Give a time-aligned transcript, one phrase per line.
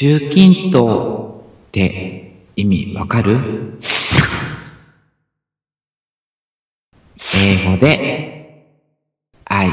[0.00, 3.36] 中近東って意味わかる？
[7.34, 8.70] 英語で
[9.44, 9.68] 愛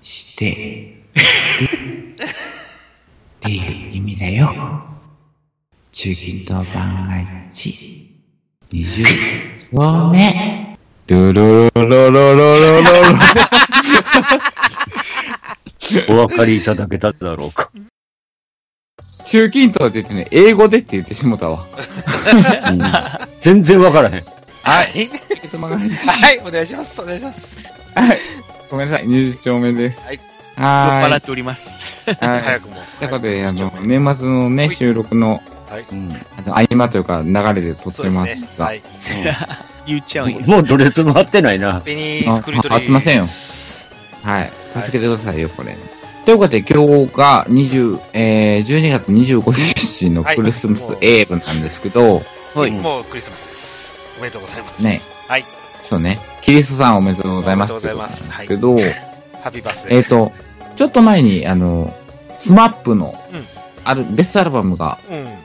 [0.00, 1.12] してっ
[3.40, 4.50] ていう意味だよ。
[5.92, 8.16] 中近東番外地
[8.72, 10.78] 20層目。
[11.06, 12.88] ドゥルルルルルルル
[16.22, 17.70] お分かりいただけただろうか。
[19.30, 21.64] 中近東って言ってね、英語でって言ってしもたわ。
[22.72, 22.80] うん
[23.38, 24.12] 全然分からへん。
[24.12, 25.08] はい。
[25.56, 27.00] ははい、お願いします。
[27.00, 27.60] お願いします。
[27.60, 27.64] い。
[28.68, 30.00] ごめんなさい、20丁目です。
[30.00, 30.16] はい。
[30.16, 30.22] 酔っ
[30.56, 31.70] 払はっております。
[32.08, 32.26] い。
[32.26, 32.40] はい。
[32.40, 32.76] 早くも。
[32.98, 35.40] ということで、あのはい、年末のね、収録の、
[35.92, 38.48] うんあの合間というか、流れで撮ってまそうですね。
[38.52, 38.82] すが、はい。
[39.86, 40.40] 言っちゃうんや。
[40.40, 41.80] もうドレス回ってないな。
[41.82, 42.78] ペニースクリートリー。
[42.78, 43.28] あ合ってませんよ
[44.24, 44.52] はい。
[44.74, 45.76] 助けてくださいよ、これ。
[46.30, 52.22] ということで、今日が20、えー、12月25日のクリスマスエーブなんですけど、
[52.54, 52.70] はい。
[52.70, 53.92] もうクリスマスです。
[54.16, 54.84] おめでとうございます。
[54.84, 55.00] ね。
[55.26, 55.44] はい。
[55.82, 59.00] そうね、キリストさんおめでとうございますおめでとうございますということなんです
[59.42, 60.32] ハッピーバースえっ、と、
[60.76, 61.92] ちょっと前に、あの、
[62.30, 63.44] スマップのうん、
[63.82, 64.98] ある、ベストアルバムが、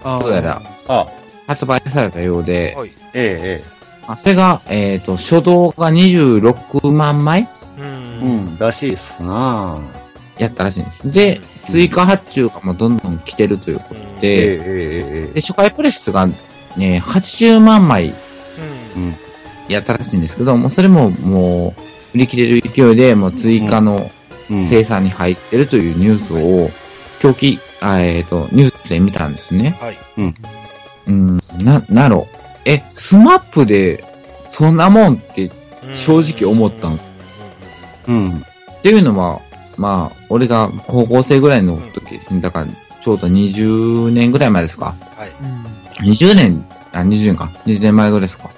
[0.04, 1.08] どうやらあ、
[1.48, 2.92] 発売されたようで、はい。
[3.16, 3.64] ええ、
[4.06, 7.48] あそれが、えっ、と、初動が26万枚？
[7.80, 7.82] う。
[7.82, 9.80] んん、らしいっすな
[10.38, 11.12] やったらしいんです。
[11.12, 16.28] で、追加発注がもうどんどん来てるということええ、で、で、初回プレスが
[16.78, 18.14] ね、80万枚。
[19.68, 21.82] やったらしいんですけど、もうそれももう、
[22.16, 24.10] 売り切れる勢いで、もう追加の
[24.50, 24.68] うん。
[24.68, 26.70] 生産に入ってるというニュースを、
[27.22, 29.76] 今日き、あえっ、と、ニュースで見たんですね。
[29.82, 29.98] はい。
[31.08, 32.28] うん、な、なろ。
[32.66, 34.04] え、スマップで、
[34.48, 35.52] そんなもんって、うん
[35.94, 37.14] 正直思ったんです。
[38.08, 38.38] うん。
[38.40, 39.40] っていうのは、
[39.78, 42.42] まあ、俺が高校生ぐらいの時ですね。
[42.42, 42.68] だから、
[43.02, 44.96] ちょうど20年ぐらい前ですか。
[45.18, 45.26] は
[46.02, 46.04] い。
[46.04, 47.52] 20年、あ、20年か。
[47.66, 48.50] 20年前ぐらいですか。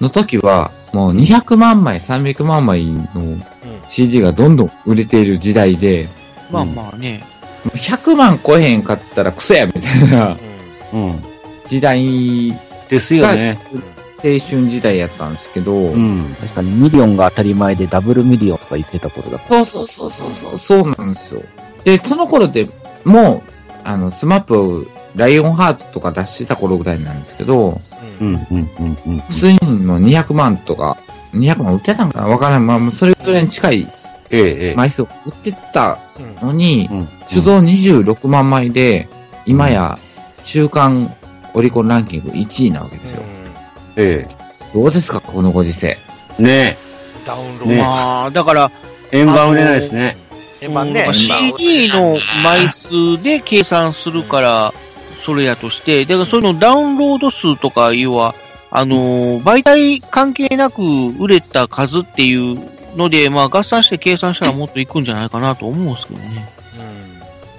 [0.00, 3.04] の時は、もう200万枚、300万枚の。
[3.88, 6.08] CD がどんどん売れている時代で、
[6.50, 7.24] まあまあね。
[7.72, 10.36] 100万超えへんかったらクソやみたいな
[10.92, 11.24] うん。
[11.66, 12.54] 時代、
[12.88, 13.58] ですよね。
[14.24, 16.34] 青春時代やったんですけど、うん。
[16.40, 19.64] 確かにミリオンが当たり前でダブルミリオンとか言ってた頃だった。
[19.66, 21.42] そうそうそうそうそう、そうなんですよ。
[21.84, 22.68] で、その頃で
[23.04, 23.52] もう、
[23.84, 27.80] あの、スマップ、ライオンハートとか出してた頃ぐらいなんですけど、
[28.20, 29.18] うん、うん、うん、うん。
[29.18, 30.96] 普通にもう200万とか、
[31.34, 32.66] 200万売ってたんかなわからん。
[32.66, 33.92] まあ、それぐらいに近い
[34.30, 34.74] ええ、ええ。
[34.74, 36.48] 枚数を売ってたうん。
[36.48, 37.08] のに、うん。
[37.26, 39.08] 酒造26万枚で、
[39.46, 39.98] 今や
[40.42, 41.14] 週間
[41.52, 43.22] オリコンランキング1位なわけですよ。
[43.96, 44.26] え
[44.72, 45.98] どうですか、このご時世。
[46.38, 46.42] え。
[46.42, 46.76] ね
[47.24, 47.66] ダウンロード。
[47.66, 48.70] ねまあ、だから、
[49.12, 49.20] え。
[49.20, 50.16] 円盤売れないですね。
[50.60, 51.14] 円盤ねうん。
[51.14, 54.74] CD の枚数で計算するから、
[55.24, 58.34] それやとして、だからそういうのダウンロード数とかいうは、
[58.70, 60.82] あのー媒体関係なく
[61.20, 62.58] 売れた数っていう
[62.96, 66.52] ので、まあ合算して計算したらもっといくんじゃないかなと思うんですけどね。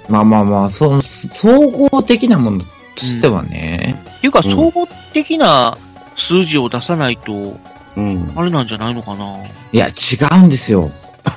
[0.09, 2.66] まあまあまあ、そ総合的なものと
[2.97, 5.78] してはね、っていうか、うん総合的な
[6.15, 7.57] 数字を出さないと、
[7.97, 8.31] うん。
[8.35, 9.37] あれなんじゃないのかな？
[9.71, 9.91] いや、違
[10.43, 10.91] うんですよ。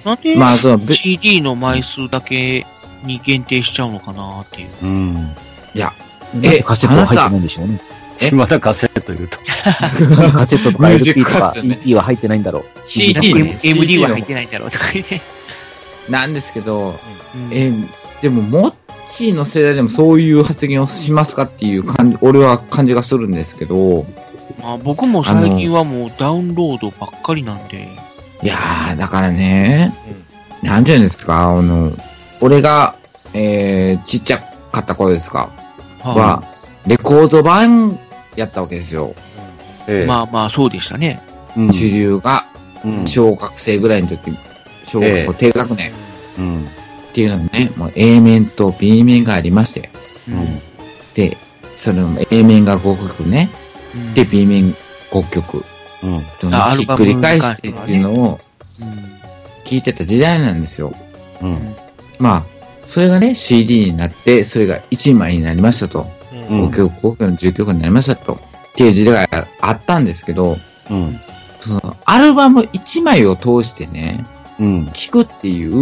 [0.04, 2.66] なんで、まあ、その、べ CD の枚数だけ
[3.04, 4.68] に限定しちゃうのかなっていう。
[4.82, 5.36] うん。
[5.74, 5.92] いや、
[6.32, 7.80] なんでカセットは入ってないんでしょうね。
[8.20, 8.30] え？
[8.32, 9.38] またカセット言うと。
[10.32, 12.64] カセットとか ミュージッ LP とか EP は入ってないんだろう。
[12.86, 15.22] CD ね M- MD はの入ってないんだろうとかね。
[16.08, 16.98] なんですけど、
[17.34, 17.72] うんえ、
[18.22, 18.74] でも、モッ
[19.10, 24.06] チーの世代でもそういう発言をしますかっていう感じ、俺は感じがするんですけど、
[24.60, 27.88] まあ、僕も最近はもうダウンロードばっかりなんで。
[28.42, 29.92] いやー、だからね、
[30.62, 31.92] なんていうんですか、あの、
[32.40, 32.96] 俺が、
[33.34, 34.38] えー、ちっちゃ
[34.72, 35.50] かった頃ですか、
[36.00, 36.42] は、
[36.86, 37.98] レコード版
[38.36, 39.14] やったわけですよ。
[39.86, 40.06] ええ。
[40.06, 41.20] まあまあ、そうでしたね。
[41.56, 42.46] うん主流が、
[42.84, 43.06] うん。
[43.06, 44.36] 小学生ぐらいの時、
[44.84, 45.92] 小学校低学年
[46.38, 46.64] うん。
[46.64, 49.90] っていうのね、もう A 面と B 面がありまして、
[50.28, 50.60] うん。
[51.14, 51.36] で、
[51.76, 53.67] それも A 面が5曲ね、うん
[54.14, 54.74] で、B 面
[55.10, 55.64] 5曲、
[56.02, 56.20] うん。
[56.76, 58.40] ひっくり返してっていうのを
[58.80, 59.18] うん
[59.68, 60.94] 聞いてた時代なんですよ。
[61.42, 61.76] うん。
[62.18, 62.44] まあ、
[62.86, 66.08] それがね、CD になって、それが1枚になりましたと。
[66.32, 66.60] うん。
[66.62, 68.34] うん5曲、5曲の10曲になりましたと。
[68.34, 68.38] っ
[68.74, 70.56] ていう時代があったんですけど、
[70.90, 71.20] うん。
[71.60, 74.24] その、アルバム1枚を通してね、
[74.58, 74.86] うん。
[74.94, 75.74] 聴くっていう、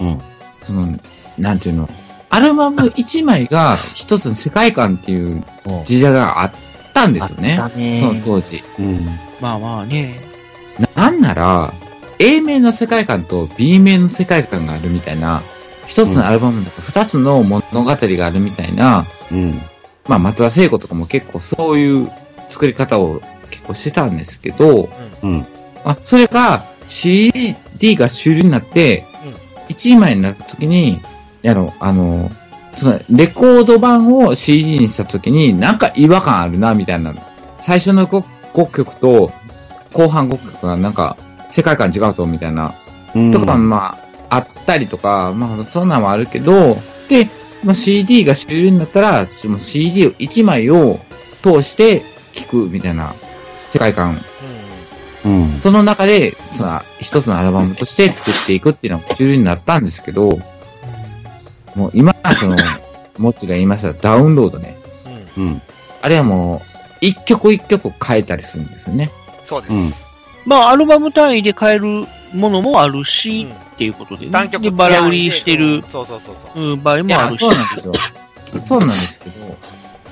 [0.00, 0.20] うん。
[0.62, 0.96] その、
[1.36, 1.88] なんていうの、
[2.28, 5.42] アルバム1枚が一つの世界観っていう
[5.84, 6.52] 時代があっ
[6.92, 7.66] たんですよねあ。
[7.66, 8.62] ったねその当時。
[8.78, 9.06] うん。
[9.40, 10.20] まあまあね。
[10.94, 11.72] なんなら、
[12.18, 15.42] A 面の世界観と B 面の世界観があるみたいな、
[15.86, 19.60] 一つのアルバムの中、二つの物語があるみたいなうん。
[20.06, 22.10] まあ、松田聖子とかも結構そういう
[22.48, 24.88] 作り方を結構してたんですけど、
[25.22, 25.46] うん。
[25.84, 27.54] まあ、それが CD
[27.96, 29.04] が主流になって、
[29.68, 31.00] 1枚になった時に、
[31.42, 32.30] やろ、あの、
[32.80, 37.14] その、レコード版を CD にした時に、なんか違和感あるな、みたいな。
[37.60, 38.24] 最初の 5,
[38.54, 39.32] 5曲と、
[39.92, 41.16] 後半5曲がなんか、
[41.50, 42.74] 世界観違うぞ、みたいな。
[43.14, 43.32] うん。
[43.32, 43.98] とか、ま
[44.30, 46.78] あ、あったりとか、まあ、そんなんはあるけど、
[47.08, 47.28] で、
[47.62, 50.98] まあ、CD が主流になったら、もう CD を1枚を
[51.42, 52.02] 通して
[52.32, 53.12] 聴く、みたいな
[53.72, 54.16] 世界観
[55.24, 55.60] うん。
[55.60, 60.38] その中で、その、一つのアルバムとして作っていくっていうのが主流になったんですけど、
[61.74, 62.56] もう今、その、
[63.18, 64.76] もっちが言いましたダウンロードね。
[65.36, 65.62] うん。
[66.02, 66.68] あれはもう、
[67.00, 69.10] 一曲一曲変えたりするんですよね。
[69.44, 69.72] そうです。
[69.72, 69.90] うん
[70.46, 74.32] まあ、アルバム単位で買えるものもあるし、うんっていうことでね。
[74.32, 76.72] 単曲で、バラ売りしてるうん、そうそうそうそう。
[76.72, 77.38] うん、場合もある、し。
[77.38, 77.94] そうなんですよ。
[78.66, 79.56] そうなんですけど、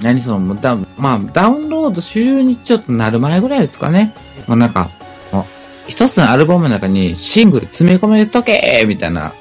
[0.00, 4.14] 何その、もうダウンまあ、ダウンロード主流にちょっとなる前ぐらいですかね。
[4.46, 4.88] もうなんか、
[5.32, 5.44] もう
[5.86, 9.34] 一つのアルバムの中にシングル詰め込めとけみたいな。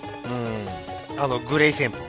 [1.18, 1.24] うん。
[1.24, 2.04] あの、グレイ戦法ね。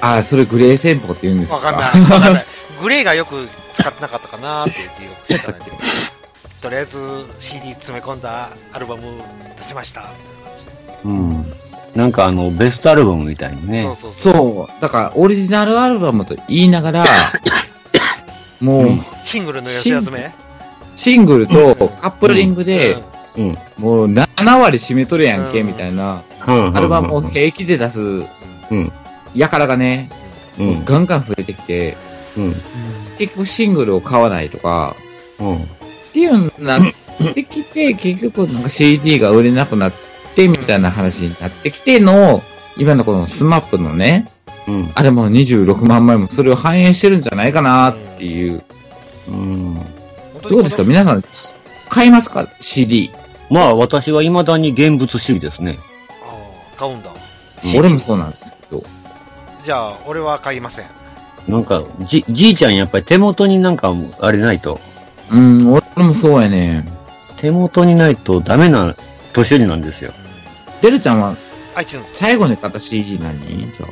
[0.00, 1.56] ああ、それグレー戦法って言うんですか？
[1.58, 2.02] わかんない。
[2.12, 2.46] わかんない。
[2.82, 4.90] グレーがよく使ってなかったかなっていう
[5.26, 5.70] 記憶しかないんで。
[6.60, 6.98] とりあえず
[7.38, 9.02] CD 詰め込んだアルバム
[9.58, 10.00] 出しました。
[10.02, 10.14] みたい
[10.44, 10.72] な感じで
[11.04, 11.54] うん。
[11.94, 13.82] なんかあの、ベストアルバムみたいにね。
[13.82, 14.34] そうそうそう。
[14.34, 14.82] そう。
[14.82, 17.04] だから、オリジナルアルバムと言いながら、
[18.60, 20.30] もう、うんシングルの寄せ集め？
[20.96, 23.02] シングルとカップリングで、うん。
[23.78, 26.76] もう7割占めとるやんけ、うんみたいな、うん。
[26.76, 28.22] アルバムを平気で出す、う
[28.74, 28.92] ん。
[29.34, 30.10] やからがね、
[30.58, 30.84] うん。
[30.84, 31.96] ガンガン増えてきて、
[32.36, 32.54] うん。
[33.18, 34.96] 結局シングルを買わないとか、
[35.38, 35.56] うん。
[35.56, 35.58] っ
[36.12, 36.82] ていうのになっ
[37.34, 39.92] てきて、 結局なんか CD が売れなくなっ
[40.34, 42.42] て、みたいな話になってきての、
[42.76, 44.28] 今のこのスマップのね、
[44.66, 44.90] うん。
[44.94, 48.62] あれも26万枚もそれを反映してるんじゃないかなっていう。
[49.28, 49.74] うん。
[50.48, 50.82] どうですか？
[50.84, 51.24] 皆さん、
[51.88, 53.10] 買いますか ?CD。
[53.50, 55.78] まあ、私は未だに現物主義ですね。
[56.22, 56.32] あ
[56.76, 57.10] あ買うんだ。
[57.76, 58.82] 俺もそうなんですけど。
[59.64, 60.86] じゃあ、俺は買いません。
[61.48, 64.80] なんか、じ、じいちゃんやっぱり手元になんか、あれないと、
[65.30, 66.84] うん、俺もそうやね。
[67.38, 68.94] 手元にないとダメな
[69.32, 70.12] 年寄りなんですよ。
[70.82, 71.36] デルちゃんは
[71.74, 72.08] iTunes。
[72.14, 73.38] 最後に買った CD 何？
[73.46, 73.88] じゃあ。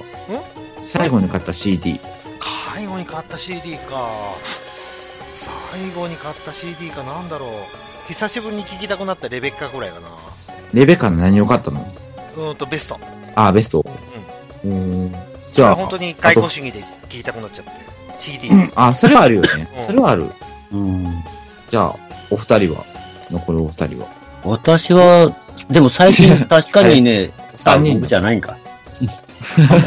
[0.85, 2.01] 最後に買った CD。
[2.75, 4.09] 最後に買った CD か。
[5.71, 7.51] 最後に買った CD かなんだろう。
[8.09, 10.09] 久しぶりに聴きたくなったレベッカぐらいかな。
[10.73, 11.87] レベカの何を買ったの？
[12.37, 12.99] うーんと、ベスト。
[13.35, 13.85] あ、ベスト？
[14.65, 15.13] うん。
[15.13, 17.71] それはじゃあ、本当に外交主義で聴きたくなっちゃって。
[18.17, 19.87] CD うんあ、それはあるよねうん。
[19.87, 20.27] それはある。
[20.73, 21.05] うん。
[21.71, 21.97] じゃあ、
[22.31, 22.85] お二人は？
[23.31, 24.09] 残るお二人は？
[24.45, 25.35] 私は、
[25.69, 28.57] でも最近 確かにね、あ三人僕じゃないんか。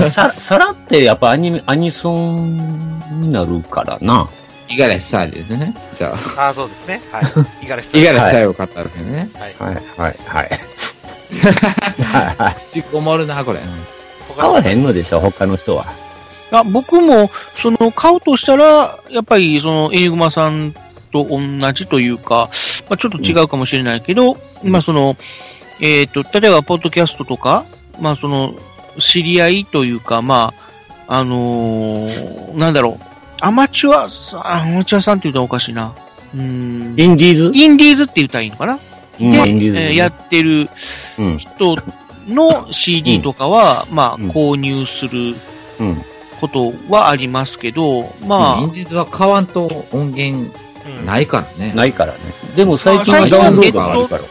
[0.10, 4.30] さ、さらってやっぱアニメ、アニソンになるからな。
[4.72, 5.74] 五十嵐さんですね。
[5.98, 7.02] じゃあ、ああ、そうですね。
[7.12, 7.24] はい。
[7.24, 8.02] 五十嵐さん。
[8.02, 9.30] 五十嵐さんを買ったんですよね。
[9.34, 9.56] はい。
[9.60, 10.16] はい、はい、はい。
[12.04, 12.56] はいはい。
[12.56, 13.60] 口こもるな、これ。
[14.30, 15.86] 他買わへんのでしょ、他の人は。
[16.52, 20.74] あ僕も、その、買うとしたら、やっぱり、その、エニグマさん
[21.12, 21.40] と同
[21.74, 22.50] じというか、
[22.90, 25.16] まあ、ちょっと違うかもしれないけど、まあ、その、
[25.80, 27.66] えっ、と、例えば、ポッドキャストとか、
[28.00, 28.54] まあ、その、
[29.00, 30.62] 知り合いというか、まあ、
[31.14, 33.11] あのーなんだろう、
[33.42, 35.94] アマチュアさん、アマチュアさんって言うとおかしいな。
[36.34, 37.52] うーん、インディーズ？
[37.54, 38.80] インディーズって言ったらいいのかな？
[39.20, 40.70] うん、で、えーやってる
[41.18, 41.38] うん。
[41.38, 41.76] 人
[42.28, 45.36] の CD とかは、まあ、うん購入する
[45.80, 46.02] うん。
[46.40, 50.52] ことはありますけど、まあ、インディーズは買わんと音源
[51.00, 51.74] うんないからね。
[51.74, 52.20] ないからね。
[52.56, 54.24] でも最近まあはダウンロードがあるから。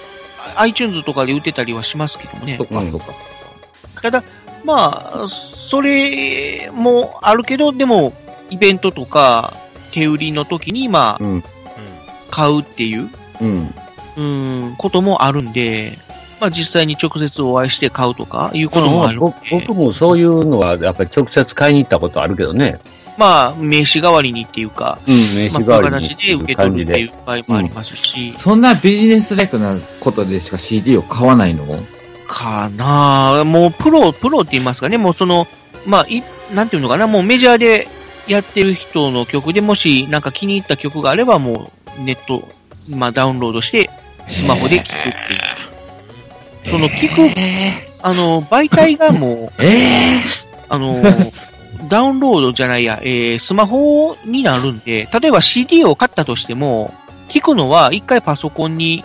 [0.56, 2.64] iTunes とかで売ってたりはしますけどもねそ。
[2.64, 3.12] っか、うんそっか。
[4.02, 4.25] ただ、
[4.64, 8.12] まあ、それもあるけど、でも、
[8.50, 9.54] イベントとか、
[9.90, 11.45] 手売りの時に、まあ、うん。
[12.30, 13.09] 買うっていう、
[13.40, 13.75] うん。
[14.16, 15.99] うん、こともあるんで、
[16.40, 22.80] まあ実際に直接お会いして買うとかいうこともあるんで、僕僕もそういうのはやっぱり直接買いに行ったことあるけどね。
[23.16, 31.64] まあ名刺代わりにっていうか、うん、名まあ刺代わりにそういう形で受け取るってい感う場合もありますし、そんなビジネスライクなことでしか CD を買わないの？
[32.26, 33.45] かなあ。
[33.45, 35.47] もうプロ、プロって言いますかね、もうその、
[35.87, 36.23] まあ、い、
[36.54, 37.88] なんていうのかな、もうメジャーで
[38.26, 42.48] やってる人の曲でもし、なんか気に入った曲があれば、もうネット、
[42.88, 43.90] まあダウンロードして、
[44.28, 46.70] スマホで聴くっていう。
[46.70, 47.34] その聞く、
[48.02, 50.20] あの、媒体がもう、 ええ
[50.68, 51.02] あの、
[51.88, 56.94] ダウンロードじゃないや、えースマホになるんで、例えば CD を買ったとしても、
[57.28, 59.04] 聞くのは一回パソコンに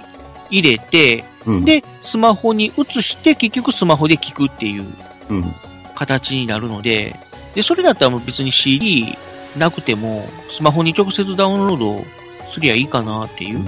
[0.50, 1.66] 入れて、うん。
[1.66, 4.86] で、スマホに移して、結局スマホで聞くっていう
[5.30, 5.56] うん。
[5.96, 7.16] 形になるので、
[7.56, 9.18] で、それだったらもう別に CD
[9.58, 12.06] なくても、スマホに直接ダウンロード
[12.52, 13.64] すりゃいいかなっていう。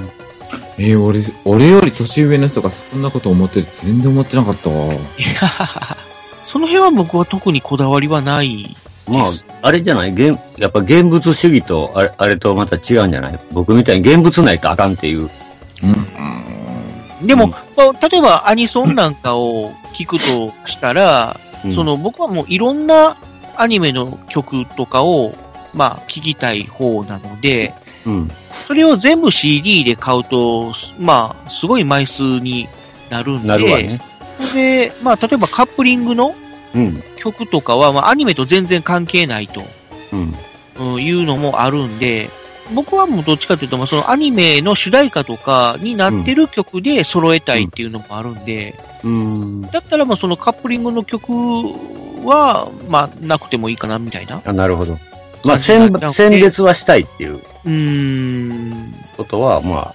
[0.78, 4.94] えー、俺、俺より年上の人がそんなこと思ってるって全然思ってなかったわ。
[4.94, 5.00] いや
[6.46, 8.76] その辺は僕は特にこだわりはない。
[9.08, 9.26] まあ、
[9.62, 10.12] あれじゃない？
[10.12, 13.40] 現やっぱ現物主義と、あれあれとまた違うんじゃない？
[13.52, 15.30] 僕みたいに現物ないとあかんっていう。
[17.22, 17.28] うん。
[17.28, 23.18] でも、うんまあ例えばアニソンなんかを聞くとしたら、うんその僕はもういろんな
[23.58, 25.34] アニメの曲とかを、
[25.74, 27.74] まあ聞きたい方なので、
[28.08, 28.32] うん。
[28.54, 32.68] それを全部 CD で買うと、まあ、すごい枚数に
[33.10, 34.02] なるんで、なるわね。
[34.54, 36.34] で、まあ、例えばカップリングの
[36.74, 37.04] うん。
[37.18, 39.64] 曲とかは、まあ、アニメと全然関係ないと、
[40.12, 40.94] うん。
[40.96, 42.30] うん、いうのもあるんで、
[42.74, 49.62] 僕はもうどっちかというと、まあ、そのアニメの主題歌とかになってる曲で揃えたいっていうのもあるんで、うん。
[49.62, 51.32] だったら、まあ、そのカップリングの曲
[52.26, 54.42] は、まあ、なくてもいいかな、みたいな。
[54.44, 54.98] あ、なるほど。
[55.44, 57.40] まあ、選別はしたいっていう。
[59.16, 59.94] ことは、ま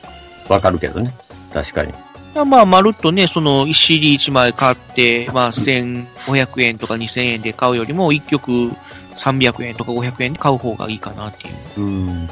[0.49, 1.15] あ、わかるけどね。
[1.53, 1.93] 確かに。
[2.35, 8.73] まあ、まるっとね、その CD1 枚買って、まあ、1500円とか2000円で買うよりも、1曲
[9.17, 11.81] 300円とか500円で買う方がいいかなっていう。
[11.83, 12.29] うん。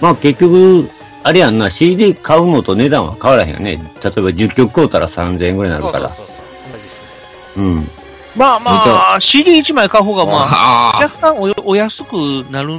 [0.00, 0.88] まあ、結局、
[1.22, 3.72] あれやんな、CD 買うのと値段は変わらへんよね。
[3.72, 6.08] 例えば10曲買うたら3000円ぐらいになるから。
[6.08, 6.72] そうそうそうそう。
[6.72, 7.08] 同じですね。
[7.56, 7.90] うん。
[8.36, 8.70] まあま
[9.16, 12.14] あ、CD1 枚買う方が、まあ、あ若干おお安く
[12.50, 12.78] なる、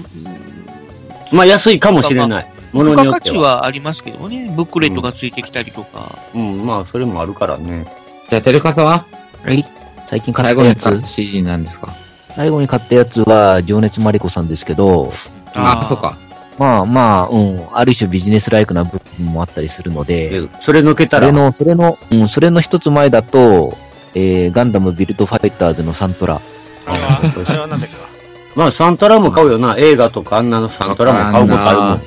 [1.31, 2.47] まあ、安いかもしれない。
[2.71, 3.57] ものによっては。
[3.57, 4.51] はありますけどね。
[4.55, 6.17] ブックレットがついてきたりとか。
[6.33, 7.85] うん、まあ、それもあるからね。
[8.29, 9.05] じゃあ、テレカサは？
[9.43, 9.63] はい。
[10.07, 11.93] 最近買最ったやつ後に買った CD なんですか？
[12.35, 15.11] 最後に買ったやつは、情熱マリコさんですけど、
[15.55, 16.17] ああ、そっか。
[16.57, 23.77] まあまあ、うん、ある種ビジネスライクな部分もあったりするので、でそれ抜けたら、それの、それの、うん、それの一つ前だと、
[24.13, 26.41] えー、ガンダムビルドファイターズのサントラ。
[26.85, 28.11] あれは、あれはなんだっけか？
[28.55, 29.75] まあ、サントラも買うよな。
[29.77, 31.89] 映画とかあんなのサントラも買うことあるもん。
[31.93, 31.99] あ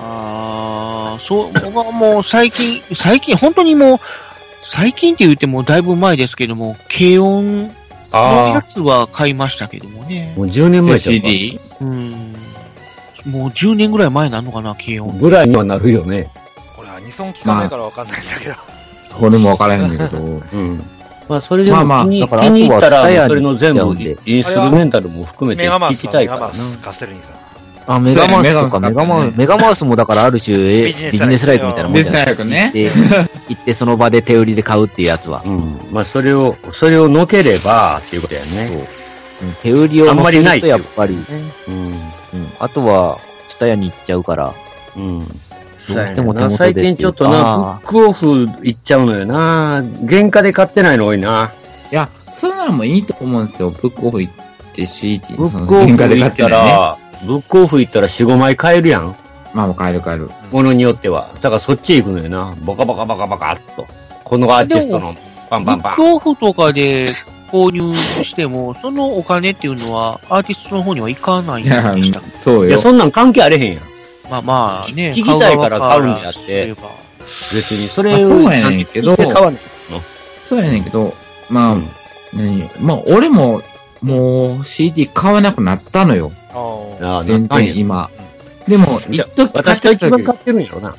[0.00, 3.98] あ、そう、僕はもう最近、最近、本当にもう、
[4.64, 7.72] 最近って言ってもだいぶ前ですけども、軽音の
[8.12, 10.38] やあつは買いましたけどもねあ。。
[10.38, 11.60] もう10年前ちゃうか CD?
[11.80, 12.21] うん。
[13.26, 15.18] もう10年ぐらい前なのかな、軽音。
[15.18, 16.30] ぐらいにはなるよね。
[16.76, 18.54] これアニソン聞かないからわかんないんだけど。
[19.20, 20.22] 俺も分からへんだけど。
[20.22, 20.82] うん。
[21.28, 23.80] まあ、それでもまあまあ気に,、だから気に入ったら、それの全部
[24.26, 26.46] インストゥルメンタルも含めて聞きたいからな。
[26.48, 27.42] マウス、カステルニさん。
[27.86, 32.70] あ、メガマウスとか、メガマウス、メガマウスもだからある種、えビジネスライクみたいなもんで、じゃない最悪ね。
[32.72, 32.90] で、
[33.48, 35.42] 行ってその場で手売りで買うっていうやつは。
[35.44, 35.80] うん。
[35.90, 38.70] まあ、それを、それをのければ、っていうことやね。
[38.72, 39.02] うん
[39.62, 42.00] 手売りをあんまりないとやっぱり、うん。
[42.34, 42.46] うん。
[42.58, 44.54] あとは、ツタヤに行っちゃうから、
[44.96, 45.18] うん。
[45.20, 49.82] どうしても手元で最近ちょっとな、ブックオフ行っちゃうのよな。
[50.08, 51.52] 原価で買ってないの多いな。
[51.90, 53.70] いや、そんなんもいいと思うんですよ。
[53.70, 54.32] ブックオフ行っ
[54.74, 55.20] て CD。
[55.36, 56.70] ブックオフ原価で行った買ってないね。
[56.70, 59.14] ら、ブックオフ行ったら4、5枚買えるやん。
[59.52, 60.30] まあもう買える買える。
[60.50, 61.30] ものによっては。
[61.40, 62.54] だからそっち行くのよな。
[62.64, 63.86] バカバカバカバカっと。
[64.24, 65.14] このアーティストの
[65.50, 66.02] パンブパンパンック。
[66.02, 67.12] オフとかで
[67.52, 72.20] 購入しても、 そのお金っていうのはアーティストの方には行かないんいやでした。
[72.40, 72.82] そういや、よ。
[72.82, 73.82] そんなん関係あれへんやん。
[74.30, 77.88] まあまあね、聞きたいから買うんであって買う側からすれば別に。
[77.88, 79.60] それを、まあそうやねんけどして買わない
[80.44, 81.14] そうやねんけど、
[81.50, 81.88] まあ、うん
[82.32, 82.70] 何？
[82.80, 83.62] まあ俺も、
[84.00, 86.32] もう CD 買わなくなったのよ。
[86.50, 88.10] あーああ、全然今。
[88.66, 90.94] でも、いや一時買っ私が一番買ってるんやろな。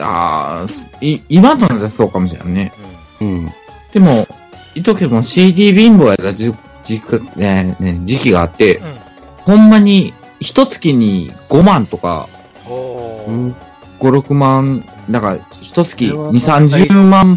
[0.00, 0.66] ああ、
[1.00, 2.72] い今となったらそうかもしれないね。
[3.20, 3.52] うん。
[3.92, 4.26] でも、
[4.74, 6.52] 一時も CD 貧乏やった時
[6.84, 7.00] 時
[7.36, 8.86] ねね時期があって、うん。
[8.86, 8.94] うん。
[9.38, 12.28] ほんまに、一月に5万とか、
[12.66, 13.26] おー。
[13.26, 13.56] うん。
[14.00, 17.36] 5、6万、だから、一月2、それは30万、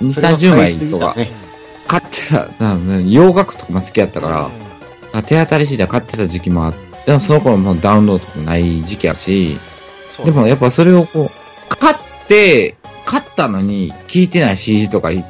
[0.00, 1.30] 2、30枚とかね。
[1.86, 2.48] 買ってた、
[3.04, 4.50] 洋楽とかも好きやったから、
[5.12, 9.58] あ手当たり次第買ってた時期もあって、でもその頃もうダウンロードとかない時期やし、
[10.24, 15.24] でもやっぱそれをこう、買って、買ったのに聞いてない CD とかいいっ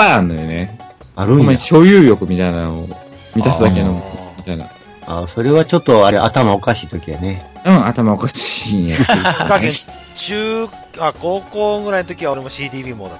[0.00, 0.78] ぱいあるのよね。
[1.16, 1.58] あるんや。
[1.58, 2.88] 所有欲みたいなのを
[3.34, 4.66] 満たすだけの、あみたいな。
[5.06, 7.44] あそれはちょっとあれ頭おかしい時やね。
[7.64, 8.96] うん、頭おかしいんや
[9.48, 9.72] だけど
[10.16, 13.18] 中、あ、高校ぐらいの時は俺も CD 貧乏だっ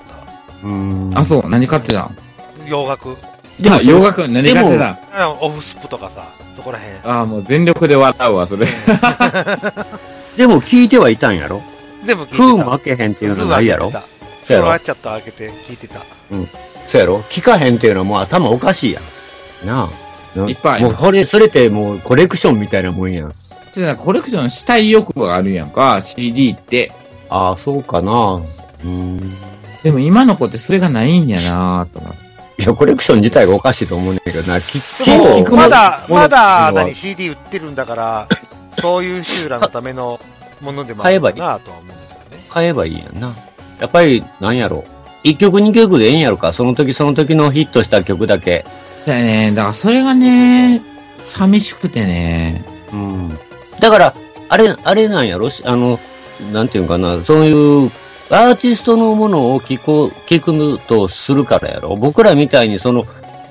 [0.63, 1.11] うん。
[1.15, 2.15] あ、そう、何買ってたん？
[2.15, 2.69] た。
[2.69, 3.17] 洋楽。
[3.59, 4.99] いや、洋楽何買ってた
[5.41, 6.97] オフスプとかさ、そこら辺。
[7.05, 8.67] ああ、もう全力で笑うわ、それ。
[10.37, 11.63] でも聞いてはいたんやろ？
[12.05, 12.43] 全部聞いてた。
[12.43, 13.91] 風も開けへんっていうのないやろ？
[13.91, 14.03] そう
[14.53, 16.01] やろフロアチャット開けて聞いてた。
[16.91, 17.19] そうやろ？
[17.31, 19.01] 聞かへんっていうのはもう頭おかしいや
[19.65, 19.67] ん。
[19.67, 20.39] なあ。
[20.39, 23.29] ないっぱいあるもうこれ、それってもうコレクションみたいなもんやん。
[23.29, 23.33] っ
[23.73, 26.93] とコレクションしたい欲があるやんか、CD って。
[27.29, 28.43] ああ、そうかな。
[28.85, 29.35] うん。
[29.83, 32.63] でも今の子ってそれがないんやなと思って。
[32.63, 34.61] いや、コレクション自体がおかしいと思うんだけどな。
[34.61, 38.29] きでも聞くまだ、まだ、何、CD 売ってるんだから、
[38.81, 40.21] そういう集団のための
[40.61, 42.45] ものでもあるかなとは思うんですよね。
[42.51, 43.35] 買えばいいやんな。
[43.81, 44.85] やっぱり、なんやろ。
[45.23, 46.53] 一曲二曲でええんやろか。
[46.53, 48.65] その時その時のヒットした曲だけ。
[48.99, 49.53] そうやね。
[49.55, 50.81] だからそれがね、
[51.27, 52.65] 寂しくてね。
[52.93, 53.39] うん。
[53.81, 54.15] だから、
[54.49, 55.99] あれ、あれなんやろしあの、
[56.53, 57.53] なんていうかな、そうい
[57.87, 57.91] う、
[58.33, 61.97] アーティストのものを聞こう、聞くとするからやろ。
[61.97, 63.05] 僕らみたいにその、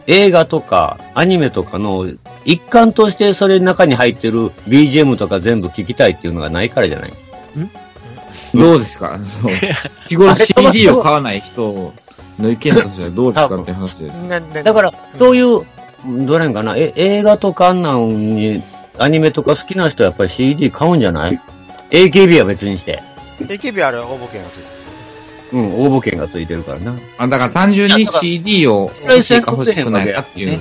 [0.07, 2.07] 映画とか、アニメとかの
[2.45, 7.13] 一環としてそれの中に入ってる BGM とか全部聞きたいっていうのがないからじゃない？
[8.53, 9.17] どうですか？
[9.19, 9.55] そう
[10.07, 11.93] 日頃 CD を買わない人
[12.39, 14.27] の意見としてはどうですかって話です。
[14.63, 15.65] だから、そういう、
[16.25, 18.63] どうなんかな、え、映画とかあんなんに、
[18.97, 21.39] アニメとか好きな人はやっぱり CD 買うんじゃない
[21.91, 23.01] ?AKB は別にして。
[23.39, 24.79] AKB あれ応募券がついて
[25.51, 26.93] うん、応募券がついてるからな。
[27.17, 30.59] あ、だから単純に CD を欲しいか欲しくないかっていう。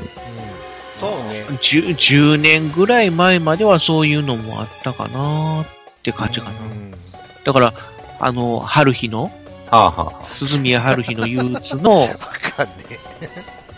[0.98, 1.16] そうね。
[1.60, 5.66] 10, 10年ぐらい前まではそういうのもあったかなっ
[6.02, 6.52] て感じかな。
[6.52, 6.97] うん
[7.48, 7.72] だから、
[8.20, 9.30] あの、春日の、は
[9.70, 12.74] あはあは鈴宮春日の憂鬱の わかんね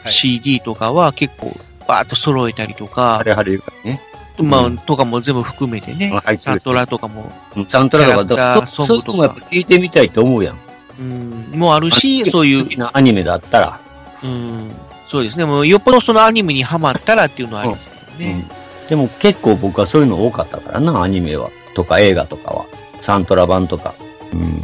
[0.02, 1.52] はい CD とかは結構
[1.86, 2.88] バーッと揃えたりとあ。
[2.88, 4.00] かあ、れはれ言うからね。
[4.38, 10.56] まあ、うんとかも全部含めてねあ入って、るサントラとかも、うんサントラとか、キャラクターだそそういうソングとかのもやっぱ聞いてみたいって思うやん。
[10.98, 13.80] うん、もあるし、そういう好、きなアニメだったら。
[14.24, 14.72] うん、
[15.06, 18.46] そうですね、もうよっぽどそのアニメにハマったらっていうのはありますけどね。
[18.82, 18.88] うん。
[18.88, 21.50] でも結構僕はそういうの多かったからな、アニメは。
[21.74, 22.64] とか映画とかは。
[23.02, 23.94] サントラ版とか。
[24.32, 24.60] うん。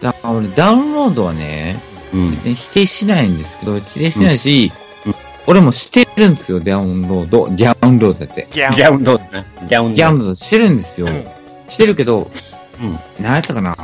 [0.00, 1.78] だから俺ダウンロードはね、
[2.12, 2.30] うん。
[2.32, 4.80] 別に否定しないんですけど、否定しないし、うん
[5.46, 7.48] 俺もしてるんですよ、ダウンロード。
[7.48, 8.46] ダウンロードって。
[8.52, 9.44] ギャウンドーね。
[9.68, 11.08] ギャウンドギャウンロードしてるんですよ。
[11.08, 11.24] うん
[11.70, 12.30] してるけど、
[12.82, 12.98] うん。
[13.20, 13.76] 何やったかな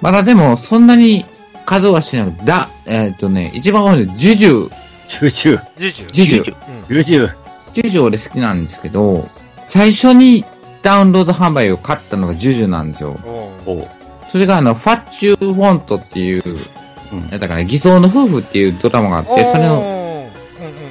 [0.00, 1.26] まだでも、そんなに
[1.66, 4.70] 数はしてなくて、だ、えっ、とね、一番多いのは、ジュジュ、
[5.08, 5.66] ジュジュ。
[5.76, 6.10] ジュジュ。
[6.10, 6.42] ジュジュ。
[6.88, 7.34] ジュジュ。
[7.72, 9.28] ジュジュ俺好きなんですけど、
[9.68, 10.44] 最初に
[10.84, 13.16] ダウンロード販売を買ったのがジュジュなんですよ。
[14.28, 16.42] それがあの、ファッチューフォントっていう、
[17.12, 20.28] うんだから、偽装の夫婦っていうドラマがあって、それの、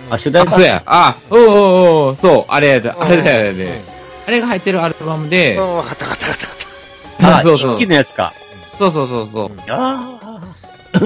[0.09, 3.71] あ、主題あ、歌そうや、あ、おうおうおうそう、あれや、あれだよ、あれうんだよ。
[4.25, 6.47] あれが入ってるアルバムで、うん、わかったわかったわかっ
[7.19, 7.37] た。
[7.39, 8.33] あ、そうそう一気のやつか。
[8.79, 9.51] そうそうそうそう。
[9.69, 10.19] あ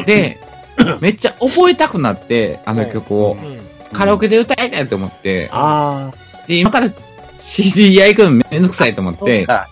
[0.05, 0.39] で、
[1.01, 3.33] めっちゃ覚えたくなって、あの曲を。
[3.33, 3.59] うん。
[3.91, 6.11] カラオケで歌いたいと思って、あ。
[6.13, 6.89] あで、今から
[7.47, 9.25] CD 屋行くのめんどくさいと思っあ。
[9.25, 9.69] て、か。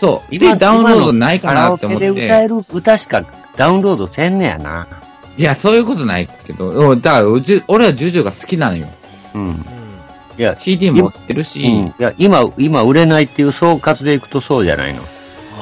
[0.00, 0.34] そう。
[0.34, 2.08] 今で、ダウンロードないかなって思って。
[2.08, 3.24] 歌える歌しか
[3.56, 4.86] ダウンロードせんねやな。
[5.36, 8.88] いや、そういうことないけど、うんだから俺はジュジュが好きなのよ。
[9.34, 9.44] うん。
[9.46, 9.54] うん。
[10.38, 11.86] いや、CD 持ってるし、うん。
[11.88, 15.02] いや、今、今売れないっていう総括でいくとそうじゃないの。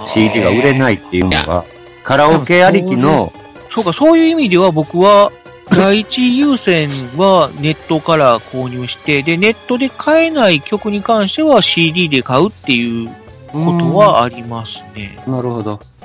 [0.06, 1.64] CD が売れないっていうのが、
[2.04, 3.32] カラオケありきの、
[3.68, 5.32] そうか、そういう意味では僕は、
[5.70, 13.08] 第一優先はネットから購入して、で、ネットで買えない曲に関しては CD で買うっていう
[13.52, 15.18] ことはありますね。
[15.26, 15.72] うん、なるほど。
[15.72, 15.96] うん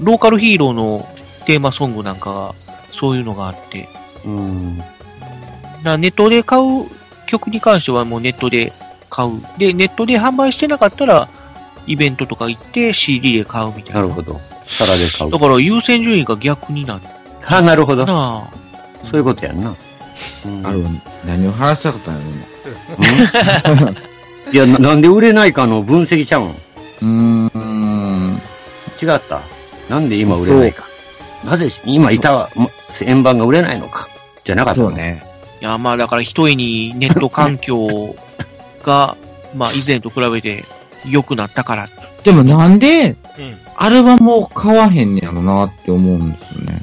[0.00, 1.08] ローカルヒーローの
[1.46, 2.54] テーマソングなんかが、
[2.90, 3.88] そういうのがあって、
[4.24, 4.78] うん。
[5.82, 6.86] だネットで買う
[7.26, 8.72] 曲に関してはもうネットで
[9.10, 9.30] 買う。
[9.58, 11.28] で、ネットで販売してなかったら、
[11.86, 14.02] イベントとか行って CD で買うみたいな。
[14.02, 14.40] なるほど。
[14.66, 15.38] 皿で買うだ。
[15.38, 17.00] から優先順位が逆になる
[17.46, 18.06] あ、なるほど。
[18.06, 18.48] な
[19.04, 19.74] そういうことやんな。
[20.46, 20.90] うんあるわ
[21.24, 22.20] 何を話したかったんや
[23.74, 23.90] ろ、
[24.52, 26.54] いやな、なんで売れないかの分析ちゃうん？
[27.00, 27.50] 今。
[27.54, 28.40] うーん。
[29.02, 29.40] 違った？
[29.88, 30.84] なんで今売れないか？
[31.44, 32.68] なぜ今いたま
[33.02, 34.06] 円盤が売れないのか？
[34.44, 34.88] じゃなかったの？
[34.88, 34.96] そう。
[34.96, 35.22] ね。
[35.60, 38.14] いや、まあだから一重にネット環境
[38.84, 39.16] が、
[39.56, 40.64] まあ以前と比べて
[41.08, 41.88] 良くなったから。
[42.22, 43.58] でもなんで、うん。
[43.76, 46.73] アルバムを買わへんねやろなって思うんですよね。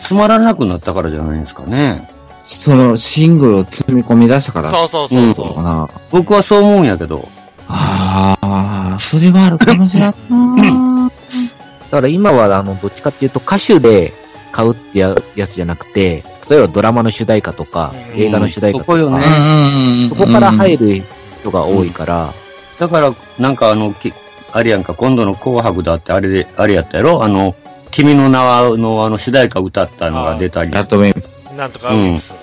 [0.00, 2.08] つまらなくなったからじゃないんですかね。
[2.44, 4.70] そのシングルを積み込み出したから。
[4.70, 5.54] そうそうそうそう。
[5.54, 5.88] かな。
[6.12, 7.28] 僕はそう思うんやけど。
[7.68, 11.10] ああ、それはあるかもしれんな。
[11.90, 14.12] だから今は、あの、どっちかっていうと歌手で
[14.52, 21.02] 買うってややつじゃなくて、例えばドラマの主題歌とか、うん映画の主題歌とか、そこよねうんそこから入る
[21.40, 22.32] 人が多いから、
[22.78, 24.12] だから、なんかあの、き
[24.52, 27.24] あれやんか、今度の紅白だってあれで、あれやったやろ？
[27.24, 27.54] あの、
[27.96, 30.70] 君の名はのあの主題歌歌ったのが出たり。
[30.70, 31.46] ラッドウィンプス。
[31.56, 32.34] なんとかウィンプス。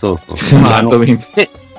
[0.00, 0.60] そうそう。
[0.60, 1.34] まあ、あのラッドウ、ィンプス。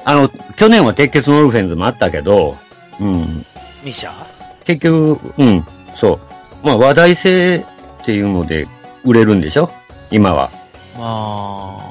[0.05, 2.55] あの、去年は鉄血のオルフェンズもあったけど、
[2.99, 3.43] うん。
[3.83, 4.11] ミシャ？
[4.63, 6.19] 結局、うん、そう。
[6.63, 8.67] まあ話題性っていうので
[9.03, 9.71] 売れるんでしょ？
[10.11, 10.51] 今は。
[10.95, 11.81] ま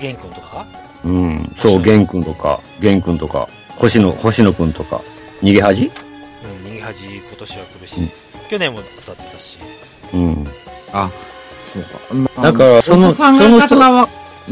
[0.00, 0.66] ゲン君とか？
[1.04, 1.52] うん。
[1.54, 5.00] そう、ゲン君とか、ゲン君とか、星野、星野君とか、
[5.42, 5.84] 逃げ恥？
[5.84, 5.90] うん、
[6.72, 8.10] 逃げ恥今年は来るし、うん
[8.50, 9.33] 去年も歌ってたし。
[10.12, 10.46] うん。
[10.92, 11.10] あ、
[11.72, 11.88] そうか。
[12.14, 14.08] まあだからその僕考え方がわ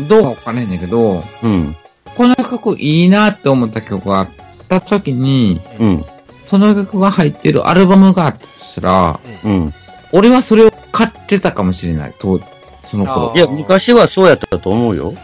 [0.09, 1.77] どうかわかんねんけど、うん。
[2.17, 4.29] この曲いいなって思った曲があっ
[4.69, 6.05] た時に、うん。
[6.45, 9.75] その曲が入ってるアルバムがあったとしたら、うん。
[10.13, 12.41] 俺はそれを買ってたかもしれない、と、
[12.85, 13.39] その頃あ。
[13.39, 15.15] いや、昔はそうやったと思うよ。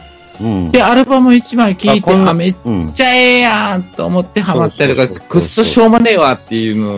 [0.40, 0.70] うん。
[0.70, 2.92] で、アルバム一枚聴いて、あめっうん。
[2.92, 6.96] ちゃええやんと思ってハマったりとかくっそしょうもねえわっていうの、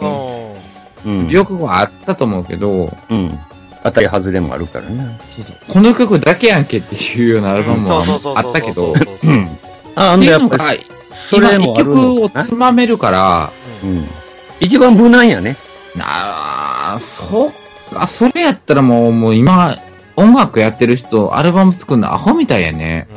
[1.04, 1.28] うん。
[1.28, 3.38] よくはあったと思うけど、うん。
[3.82, 5.18] 当たり外れもあるからね。
[5.68, 8.02] この曲だけやんけっていうようなアルバムも
[8.36, 9.48] あったけど、うん。
[9.96, 10.80] あ、ていやっぱり、
[11.12, 12.28] それ今一もある曲を。
[12.44, 13.50] つまめるから、
[13.82, 14.06] うん。
[14.60, 15.56] 一番無難やね。
[15.96, 16.04] な
[16.94, 17.50] あ、そっ
[17.92, 19.76] か、それやったらもう、もう今、
[20.16, 23.08] 音楽やってる人、アルバム作るのアホみたいやね。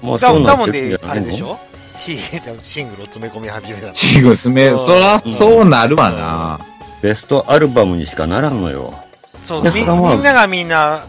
[0.00, 1.58] もうだそうなってあれでしょ？
[1.96, 2.16] シ
[2.62, 3.92] シングルを詰め込み始めたの。
[3.92, 6.60] チーム詰め、うんそら、そうなるわな。
[7.06, 8.92] ベストアルバムにしかならんのよ。
[9.44, 9.86] そう、みみん
[10.24, 11.04] ながみんな、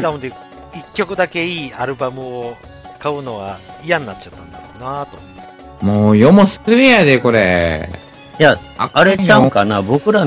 [0.00, 0.32] だもんで、
[0.72, 2.56] 一曲だけいいアルバムを
[2.98, 5.18] 買うのは嫌になっちゃったんだろうなと。
[5.84, 7.90] もう、世もすべやで、これ。
[8.40, 10.24] いや、あれちゃうんかな、僕ら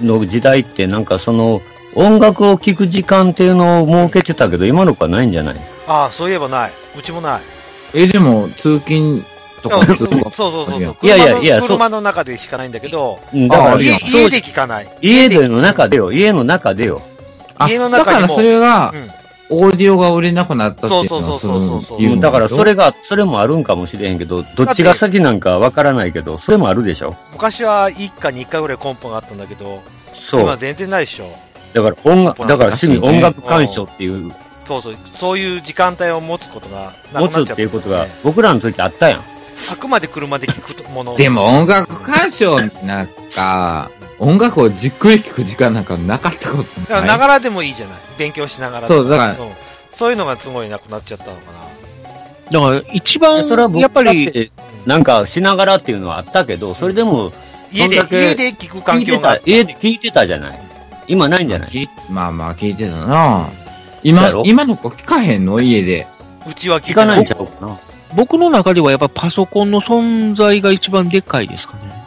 [0.00, 1.60] の時代ってなんかその、
[1.94, 5.56] 音楽を聴く時間っていうのを設けてたけど、今の子はないんじゃない？
[5.86, 6.72] ああ、そういえばない。
[6.98, 7.40] うちもない。
[7.92, 9.22] え、でも、通勤
[9.62, 11.06] とかそうそうそうそうそう。
[11.06, 14.90] いやいや車のいやそう車の中でしかないんだけど、うんだから家家で聞かない。
[15.00, 17.02] 家での中でよ、家の中でよ。
[17.56, 19.10] あ家の中だからそれがう、ん。
[19.50, 29.80] オーディオが売れなくなったっていうそうそうそうそうだからそれが、それもあるんかもしれへんけど、どっちが先なんかわからないけど、それもあるでしょ昔は1か2回ぐらいコンポがあったんだけど、
[30.12, 30.40] そう。
[30.42, 31.30] 今全然ないでしょ。
[31.72, 34.34] だから音楽、だから趣味、そうね音楽鑑賞っていう、
[34.66, 34.96] そうそう。
[35.14, 39.37] そういう時間帯を持つことがな持つっくなっちゃった、ていうことが、僕らの時あったやん。
[39.72, 41.16] あくまで車で聞くもの。
[41.16, 47.08] でも音楽鑑賞なんか、音楽をじっくり聴く時間なんかなかったことだからない。
[47.08, 47.98] ながらでもいいじゃない。
[48.18, 48.88] 勉強しながら。
[48.88, 49.36] そうだからん
[49.92, 51.58] そういうのがすごいなくなっちゃったのかな。
[52.50, 54.50] だから、一番それは、僕やっぱり、
[54.86, 57.32] なんかしながらっていうのはあったけど、それでも、
[57.70, 60.60] 家で、家で聞く聞いて環境が家で聞いてたじゃない。
[61.08, 61.68] 今ないんじゃない？
[61.68, 63.50] きまあまあ聞いてたなや
[64.02, 65.60] 今ろ、今の子聞かへんの？
[65.60, 66.06] 家で。
[66.48, 67.24] うちは聞聞かないん。
[67.24, 67.78] ちゃうかな？
[68.14, 71.98] 僕の中ではやっぱパソコンの存在が一番でっかいですかね。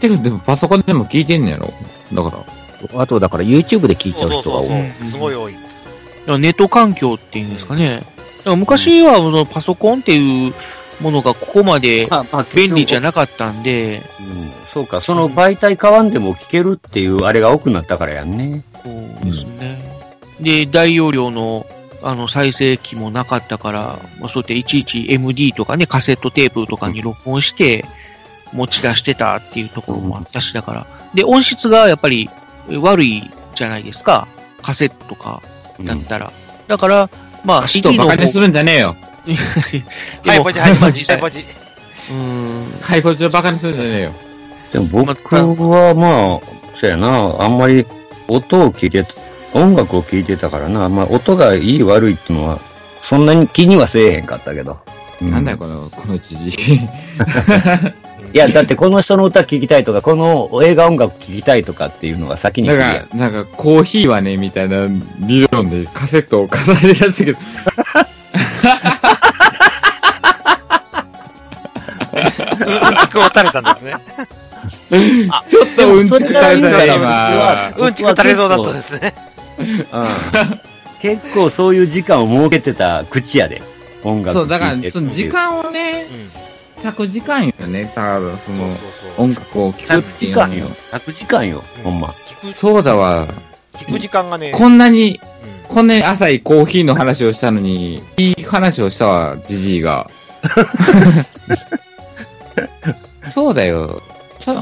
[0.00, 1.72] てか、でもパソコンでも聞いてんのやろ
[2.12, 2.44] だか
[2.92, 3.00] ら。
[3.00, 4.68] あと、だから YouTube で聞いちゃそう人が多い。
[5.00, 5.10] そう。
[5.10, 5.54] すごい多い。
[6.38, 8.02] ネット環境っていうんですかね。
[8.38, 10.54] だから昔はそのパソコンっていう
[11.00, 12.08] ものがここまで
[12.54, 18.62] 便利じゃななかったんで、うん、そうか、その媒体変わんでも聞けるっていうあれが多くなったからやんね。
[18.82, 19.96] そうですね。
[20.40, 21.66] で、大容量の
[22.02, 27.84] あの再生機もなかったから、まあ、そうやっていちいち MD とかね、カセットテープとかに録音して
[28.52, 30.86] 持ち出してたっていうところもあったしだから。
[31.14, 32.30] で、音質がやっぱり
[32.80, 34.28] 悪いじゃないですか。
[34.62, 35.42] カセットとか
[35.80, 36.32] だったら。
[36.66, 37.10] だから、
[37.44, 38.96] まあ人 CD のバカにするんじゃねえよ。
[40.24, 41.40] はい、ポジ、はい、ポジ、はい、ポジ。
[41.40, 42.80] うーん。
[42.80, 44.12] はい、こいつをバカにするんじゃねえよ。
[44.72, 47.86] でも僕はまあ、そうやな、あんまり
[48.28, 49.04] 音を聞いて、
[49.56, 52.58] 音楽を聞いてたからな、まあ音がいい悪いっていうのは、
[53.00, 54.78] そんなに気にはせえへんかったけど。
[55.20, 55.58] なんだよ、よ。
[55.58, 56.74] この、この知事。
[56.74, 56.80] い。
[58.36, 64.88] や、だってこの人の歌聞きたいとか、この映画音楽聞きたいとかっていうのが先になんか、なんか、コーヒーはね、みたいな
[65.20, 67.12] 理論でカセットを飾り出した。
[67.24, 67.42] けど、う
[72.92, 72.96] ん。
[72.96, 73.64] ちくを垂れたん。
[73.64, 73.94] ですね。
[75.48, 76.06] ちょっとうん。
[76.06, 77.72] ちく垂れた今。
[77.78, 77.94] うん。
[77.94, 79.14] ちく垂れそうだったですね。
[79.58, 79.76] うん
[81.00, 83.62] 結構そういう時間を設けてた口やで。
[84.02, 86.06] 音楽そう、だから、その時間をね
[86.76, 86.82] う、ん。
[86.82, 88.76] 咲く時間よね、多分、その。
[89.18, 90.66] 音楽を聴く100っていうの時間よ。
[90.92, 92.14] 100時間よ、ほんま。
[92.54, 93.26] そうだわ。
[93.74, 95.36] 聞く時間がね、こんなに、うん
[95.68, 100.08] こんなに浅いコーヒーの話をしたのに、いい話をしたわ、じじいが。
[103.30, 104.00] そうだよ。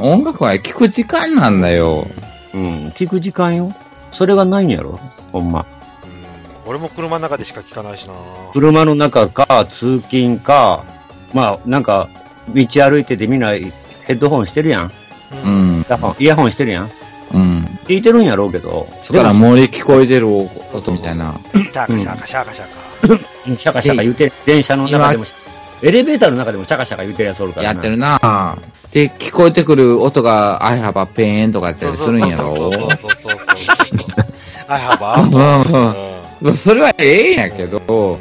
[0.01, 2.07] 音楽は聴く時間なんだよ。
[2.55, 3.75] うん、聞く時間よ。
[4.15, 4.99] それがないんやろ、
[5.33, 5.61] ほんま。
[5.61, 5.65] うん
[6.67, 8.15] 俺も車の中でしか聞かないしな
[8.55, 10.83] 車の中か、通勤か、
[11.35, 12.09] まあ、なんか、
[12.55, 13.71] 道歩いててみんなヘ
[14.09, 14.85] ッドホンしてるやん。
[14.87, 14.93] う。
[15.45, 15.83] うんん。
[15.83, 16.91] イヤホンイヤホンしてるやん。
[17.35, 17.79] うん。
[17.87, 18.89] 聞いてるんやろうけど。
[19.03, 21.35] そこから漏れ聞こえてる音みたいな。
[21.53, 22.69] シャーカシャーカシャーカシャー
[23.19, 23.59] カ。
[23.59, 24.33] シャカシャカ言うてる。
[24.47, 25.25] 電車の中でも、
[25.83, 27.73] エレベーターの中でもシャカシャカ言うてるやつおるからな。
[27.75, 28.57] やってるな
[28.91, 32.55] で、聞こえてくる音が、I have a pen とかやったりするんやろ？
[32.55, 33.74] そうそうそうそうそう。
[34.75, 38.19] I have うんまあそれはええんやけど、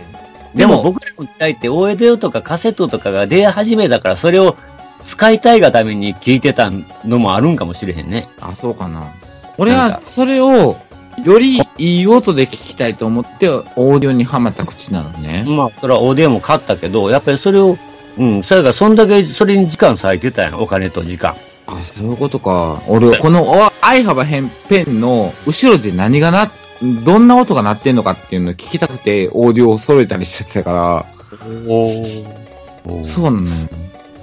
[0.54, 4.56] でも僕らの時代って OED とかカセットとかが出始めだから、それを
[5.04, 6.72] 使いたいがために聞いてた
[7.04, 8.30] のもあるんかもしれへんね。
[8.40, 9.12] あ、そうかな。
[9.58, 10.78] 俺は、それを
[11.24, 15.44] よりいい音で聞きたいと思って、オーディオにはまった口なのね。
[15.48, 17.78] まあ、それはオーディオも買ったけど、やっぱりそれを、
[18.18, 21.36] うん、それがそんだけ、それに時間割いてたんやお金と時間。
[21.68, 22.82] あ、そういうことか。
[22.88, 26.52] 俺、この、おアイハバヘンペンの後ろで何がな、
[27.06, 31.06] どんな音が鳴ってんのかっていうのを聞きたくて、オーディオを揃えたりしてたから、
[33.06, 33.50] そうなのよ。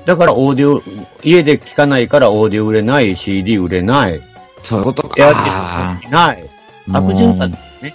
[0.05, 0.83] だからオーディオ、
[1.23, 4.21] 家で聞かないからオーディオ売れない、CD 売れない、
[4.63, 6.05] そういうことエアディかス。
[6.05, 6.51] トない。
[6.93, 7.95] 悪循環だね。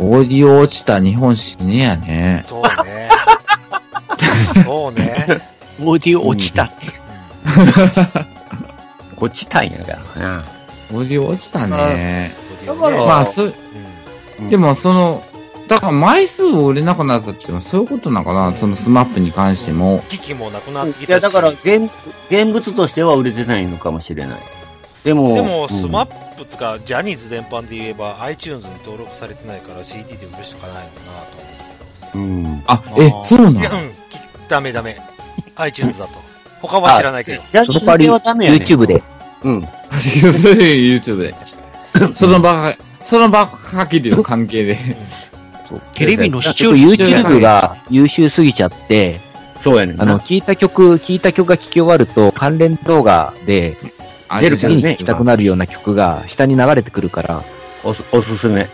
[0.00, 0.18] うん。
[0.18, 2.42] オーディオ落ちた日本史ねやね。
[2.46, 2.70] そうね。
[4.64, 5.26] そうね。
[5.82, 6.99] オーディオ落ちたって。
[9.16, 10.44] 落ちたんやからな。
[10.92, 12.34] オーディオ落ちたね。
[12.66, 13.52] だからまあ、そ、
[14.48, 15.22] でもその、
[15.68, 20.02] だから枚数を売れなくなったっていうのはそういうことなのかな、そのスマップに関しても。
[20.08, 21.08] 機器もなくなってきたし。
[21.08, 21.88] いや、だから、現、
[22.28, 24.40] 現物としては売れてないのかもしれない。
[25.04, 32.62] でも、でも、うんスマップとか、ジャニーズ全般で言えば、iTunes に登録されてないから CD で売るしかないのかなと思うん。
[32.66, 33.52] あ、え、そうう。
[33.52, 33.90] ないや、のうん。
[33.90, 33.94] き
[34.48, 34.96] ダメダメ。
[35.56, 36.12] iTunes だと。
[36.60, 37.42] 他は知らないけど。
[37.42, 39.02] ジャニその代わり、ーズ系はダメやねん YouTube で。
[39.44, 39.60] うん。
[39.90, 41.34] YouTube で。
[42.14, 44.78] その場、その場限りの関係で。
[45.94, 49.20] テレビの視聴率 YouTube が優秀すぎちゃって、
[49.62, 49.94] そうやね。
[49.98, 53.76] あの、聞いた曲、聞いた曲が聞き終わると、関連動画で、
[54.28, 57.42] あ出るからね次に聞きたくなるような曲が下に流れてくるから、
[57.84, 58.66] おす、おすすめ。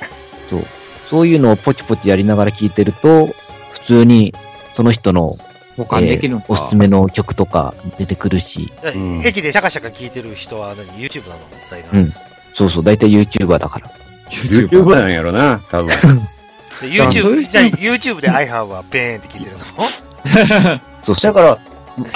[1.09, 3.27] そういうのをポチポチやりながら聞いてると、
[3.73, 4.35] 普通に
[4.75, 5.39] その人の、
[5.77, 6.47] 保管できるのか。
[6.49, 12.01] おすすめの曲とか出てくるし、うん駅でシャカシャカ聞いてる人は何 ?YouTube なの大体な。
[12.01, 12.13] うん
[12.55, 13.91] そうそう、大体 YouTuber だから。
[14.31, 15.95] YouTube なんやろな、多分。
[16.81, 20.81] YouTube、人じゃあ YouTube で iHave はペーンって聞いてるの？
[21.05, 21.33] そうそう。
[21.33, 21.59] だから、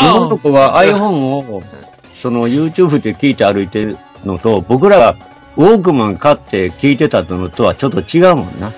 [0.01, 1.63] 今のとこは iPhone を、
[2.15, 5.17] その YouTube で聞いて歩いてるのと、僕らが
[5.57, 8.73] ウォークマン買って聞いてたのとはちょっと違うもんな。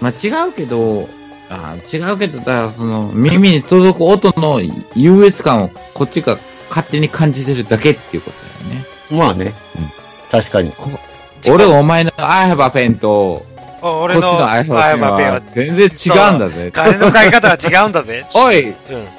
[0.00, 1.08] まあ違うけど、
[1.52, 4.60] あ違うけど、だからその、耳に届く音の
[4.94, 6.38] 優越感をこっちが
[6.70, 8.36] 勝手に感じてるだけっていうこと
[8.68, 8.86] だよね。
[9.10, 9.52] まあね。
[10.30, 10.72] 確かに。
[11.50, 13.44] 俺、お前の I have a pen と、
[13.82, 16.70] お俺のこっちの I have a I pen have a pen はは全然違うんだぜ。
[16.72, 18.24] 金の買い方は違うんだぜ。
[18.34, 18.74] おい、うん。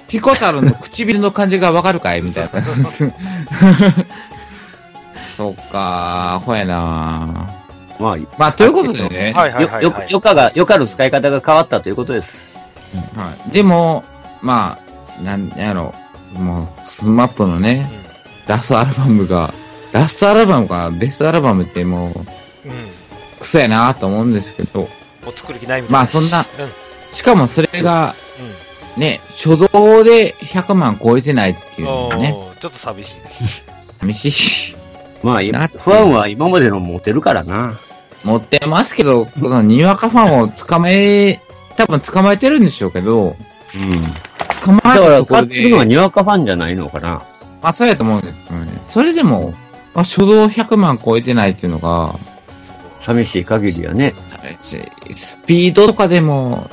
[0.08, 2.22] ピコ太郎の唇の感じがわかるかい？
[2.22, 2.63] みたいな。
[5.38, 7.62] そっかー、ほやな
[7.99, 9.34] まあ、まあ、ということでね。
[9.36, 10.12] はいはいはいよ、はい。
[10.12, 12.36] よかが、よかの使い方が変わったということです。
[13.15, 13.51] はい。
[13.51, 14.03] でも、
[14.41, 14.77] ま
[15.19, 15.93] あ、なんやろ、
[16.34, 17.89] もう、スマップのね、
[18.47, 19.53] ラストアルバムが、
[19.91, 22.10] ラストアルバムか、ベストアルバムってもう、
[22.65, 22.71] うん。
[22.71, 22.89] うん。
[23.39, 24.88] クソやなと思うんですけど、も
[25.27, 25.99] う作る気ないみたいな。
[25.99, 27.15] まあそんなうん。
[27.15, 28.15] しかもそれが、
[28.97, 31.88] うね、初動で100万超えてないっていん。
[31.88, 33.65] うのがね、おーちょっと寂しいです。
[33.99, 34.83] 寂しい。
[35.24, 37.74] まあ、なファンは今までの持てるからな。
[38.24, 41.40] 持ってますけど、その、にわかファンを捕まえ、
[41.76, 43.36] 多分捕まえてるんでしょうけど、
[43.76, 44.04] うん。
[44.62, 47.24] 捕まえだから、たところで買ってるの、はにわかファンじゃないのかな。
[47.62, 48.82] まあそうやと思うんですけどね。
[48.90, 49.54] それでも、
[49.94, 52.16] まあ初動100万超えてないっていうのが、
[53.02, 54.14] 寂しい限りやね。
[55.16, 56.70] スピードとかでも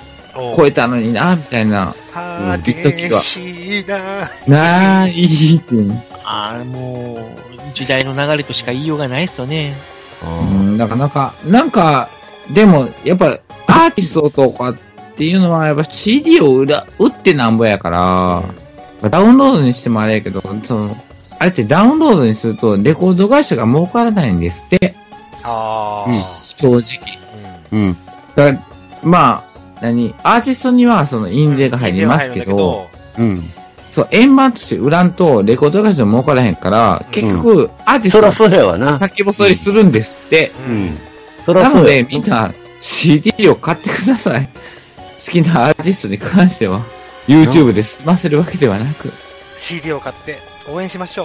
[0.57, 4.31] 超えたのにな、みたいな、は一時はしいな。
[4.47, 6.03] ないっていう。
[6.25, 9.74] ああ、もう、時代の流れとしか言いようがないですよね。
[10.22, 12.09] うん、だからなんか、なんか、
[12.52, 14.76] でも、やっぱ、アーティストとかっ
[15.16, 20.96] ていうのは、やっぱ CD を売ら、売ってなんぼやから、ダウンロードにしてもあれやけど、その、
[21.38, 24.94] あれってダウンロードにすると、レコード会社が儲からないんですって、
[25.42, 26.12] ああ。
[26.12, 27.18] 正直。
[27.72, 27.96] うん。
[28.35, 28.61] だから、
[29.02, 33.42] まあ、何、アーティストにはその印税が入りますけど、うん。
[33.92, 38.98] そう、円盤として売らんと、レコード会社も儲からへんから、結局、アーティストそそうやわな。
[38.98, 40.53] 先細りするんですって。
[40.68, 40.70] う。
[40.70, 40.98] うんん。
[41.44, 42.07] そらなので。
[42.09, 44.48] みんな CD を買ってください。
[45.24, 46.81] 好きなアーティストに関しては、
[47.26, 49.12] YouTube で済ませるわけではなく、
[49.59, 50.37] CD を買って
[50.72, 51.24] 応援しましょ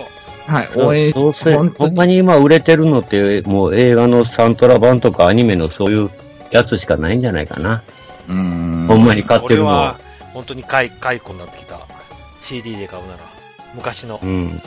[0.49, 0.51] う。
[0.51, 6.09] はい、応援、どうせ、本当にほんまに今売れてるのって、もう映画のサントラ版とかアニメのそういう
[6.51, 7.81] やつしかないんじゃないかな。
[8.27, 8.85] うーん。
[8.87, 11.64] ほんまに買ってるのは俺は。、本当に解解雇になってきた。
[12.45, 13.19] CD で買うなら。
[13.73, 14.25] 昔のう。
[14.25, 14.61] ん。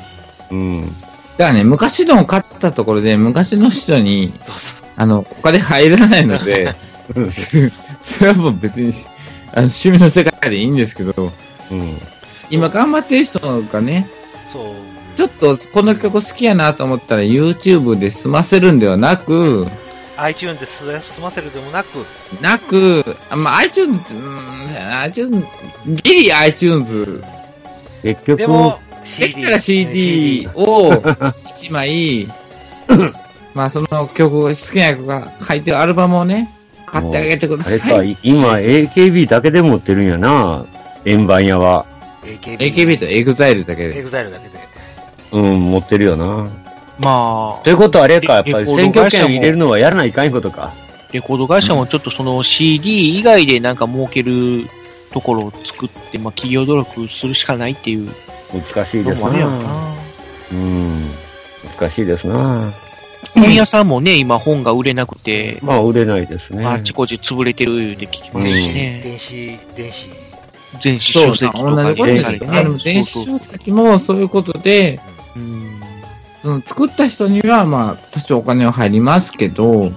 [0.51, 0.83] うん。
[0.83, 0.95] だか
[1.39, 4.89] らね、昔のを買ったところで、昔の人に、そうそう。
[4.97, 6.75] あの、お金入らないので、
[8.03, 8.93] それはもう別に、
[9.53, 11.33] あの、趣味の世界でいいんですけど、
[11.71, 11.99] うん。
[12.51, 14.09] 今頑張ってる人がね、
[14.53, 14.65] そう。
[15.17, 19.67] ちょっとこの曲好きやなと思ったら YouTube で済ませるんではなく、
[20.17, 22.05] iTunes です済ませるでもなく、
[22.41, 25.47] なく、あまあ、iTunes、うーん、iTunes、
[25.87, 27.23] ギリ iTunes、
[28.03, 28.79] 結局、でも、
[29.19, 32.29] できたら CD を1枚、
[33.55, 36.51] まあその曲、好きな曲が書いてるアルバムをね、
[36.87, 38.13] 買ってあげてくださあれか、い。
[38.13, 40.65] い今 AKB だけで持ってるんやな。
[41.05, 41.85] 円盤屋は。
[42.23, 42.59] AKB。
[42.59, 43.99] AKB と EXILE だけで。
[43.99, 44.59] エグザイルだけで。
[45.33, 46.49] うん、持ってるよな。
[46.99, 50.73] まあと、いうことはあれか、やっぱり選挙権入れるのはやらないかんことか。
[51.13, 54.69] レコード会社もちょっとその CD 以外でなんか儲ける
[55.13, 58.11] ところを作って、まあ企業努力するしかないっていう
[58.53, 59.59] 難しいですのもあるやろな。
[59.63, 59.95] な。
[60.53, 61.11] うん。
[61.79, 62.73] 難しいですな。
[63.35, 66.65] 本屋さんもね、今本が売れなくて、まあ、売れないですね。
[66.65, 69.01] あっちこっち潰れてるって聞きますしね。
[69.03, 70.11] 電子、電子。
[70.83, 72.63] 電子書籍とか同じことでされてねですよね。
[72.63, 75.01] でも電子書籍もそういうことで、
[75.37, 75.79] うん
[76.43, 79.91] その作った人にはまあ多少お金は入りますけど、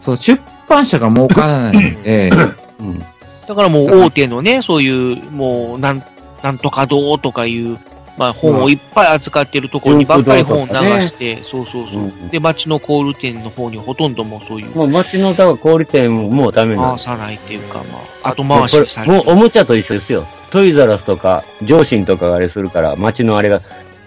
[0.00, 2.30] そう出版社が儲からないので、
[2.78, 3.04] うん。
[3.46, 6.02] だからもう大手のね、そういう、もう、なん、
[6.42, 7.78] なんとかどうとかいう、
[8.18, 12.06] まあ本をいっぱい扱ってるところにばっかり本を流して、そうそうそうう。
[12.06, 20.26] んで、街の小売店の方にほとんどもうそういう、もう街のだから小売店ももうダメなん回さないっていうか、まあ、後回しにされてもうおもちゃと一緒ですよ。
[20.50, 23.60] トイザラスとか、上信とかがあれするから、街のあれが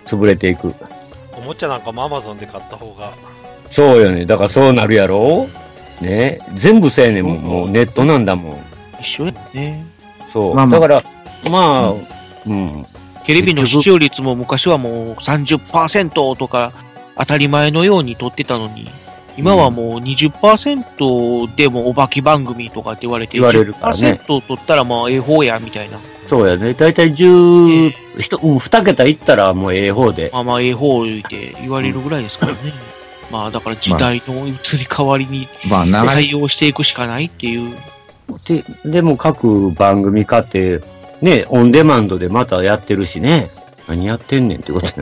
[0.05, 0.73] 潰れていく。
[1.37, 3.13] おもちゃなんかもアマゾンで買った方が。
[3.69, 4.25] そうよね。
[4.25, 5.47] だからそうなるやろ
[6.01, 7.37] ね全部せえねんもん。
[7.37, 8.68] もうネットなんだもん。
[8.99, 9.85] 一緒やね。
[10.31, 10.55] そう。
[10.55, 11.03] まあまあだか
[11.45, 11.93] ら、まあ、
[12.45, 12.85] うん。
[13.25, 16.71] テレビの視聴率も昔はもう30%とか
[17.15, 18.89] 当たり前のように撮ってたのに、
[19.37, 25.99] 今はもう20%でもお化け番組とかって言われて、言われるからね10%取ったらまあええ方や、みたいな。
[26.27, 26.73] そうやね。
[26.73, 30.29] だいたい10、ひとうん、二桁いったらもうええ方で。
[30.33, 32.59] まあまあええ方って言われるぐらいですからね。
[33.31, 37.75] まあだから時代の移り変わりにまあ流れ、対応していくしかないっていう。
[38.45, 40.81] で、でも各番組買って、
[41.21, 43.49] ね、オンデマンドでまたやってるしね。
[43.87, 44.93] 何やってんねんってことや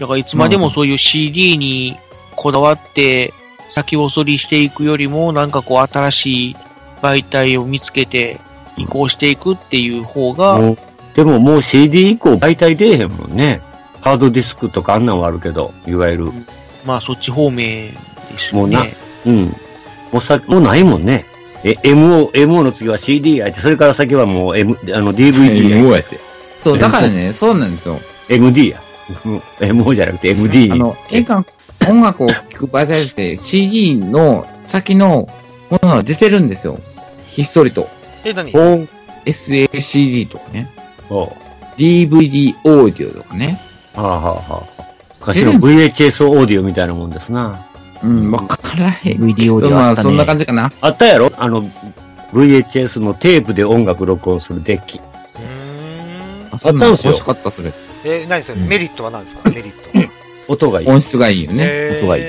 [0.00, 1.96] だからいつまでもそういう CD に
[2.34, 3.32] こだわって
[3.70, 6.56] 先細りしていくよりも、なんかこう新しい
[7.00, 8.40] 媒体を見つけて
[8.76, 10.78] 移行していくっていう方が、もう
[11.14, 13.60] でももう CD 以降媒体出えへんもんね。
[14.00, 16.32] ハードディスクとかあんなんはあるけど、いわゆる。
[16.84, 18.94] まあそっち方面ですもうなよね。
[19.26, 19.44] うん。
[20.12, 21.24] もうさ、もうないもんね。
[21.64, 25.76] え、MO、MO の次は CD やって、それから先はもう M、あの DVD や。
[25.76, 26.18] MO やって。
[26.60, 28.00] そう、だからね、そうなんですよ。
[28.28, 28.80] MD や。
[29.24, 31.44] うん MO じゃなくて MD あの、映画、
[31.88, 35.28] 音楽を聴く媒体って CD の先の
[35.70, 36.78] ものが出てるんですよ。
[37.26, 37.88] ひっそりと。
[38.24, 40.68] え、何？SACD とかね。
[41.08, 41.36] そ
[41.76, 43.60] DVD オーディオとかね。
[43.96, 44.00] う。
[44.00, 44.84] はあ、はあはあ、
[45.20, 47.66] 昔の VHS オーディオみたいなもんですな。
[48.04, 49.18] うん、わからへん。
[49.18, 50.72] VD オーディオまあ、あったねそんな感じかな。
[50.80, 51.30] あったやろ？
[51.36, 51.62] あの、
[52.32, 54.98] VHS のテープで音楽録音するデッキ。
[54.98, 56.52] うーん。
[56.52, 57.72] あ、ったんすよ欲しかった、それ。
[58.04, 58.60] え、何それ？
[58.60, 59.48] うんメリットは何ですか？
[59.50, 60.12] メリット。
[60.52, 60.88] 音がいい。
[60.88, 61.64] 音質がいいよね。
[61.66, 62.24] えー音がいい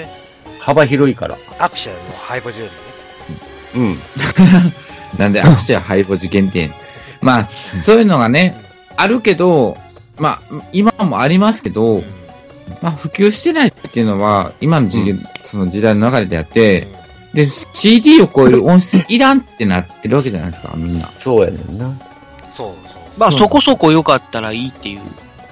[0.59, 1.37] 幅広いから。
[1.59, 2.67] アクシアのハイボジよ
[3.75, 3.89] りね。
[3.89, 3.99] うん。
[5.19, 6.69] なんで、アクシアハイボジ限定。
[7.21, 7.49] まあ、
[7.81, 8.55] そういうのがね、
[8.95, 9.77] あるけど、
[10.17, 12.03] まあ、今もありますけど、うん
[12.81, 16.87] まあ、普及してないっていうのは、今の時,、うその時代の流れであって、
[17.33, 21.09] で、CD を超える音質いらんってなってるわけじゃないですか、みんな。
[21.19, 21.91] そうやねんな。
[22.51, 25.01] そうそうまあそこそこ良かったらいいっていう。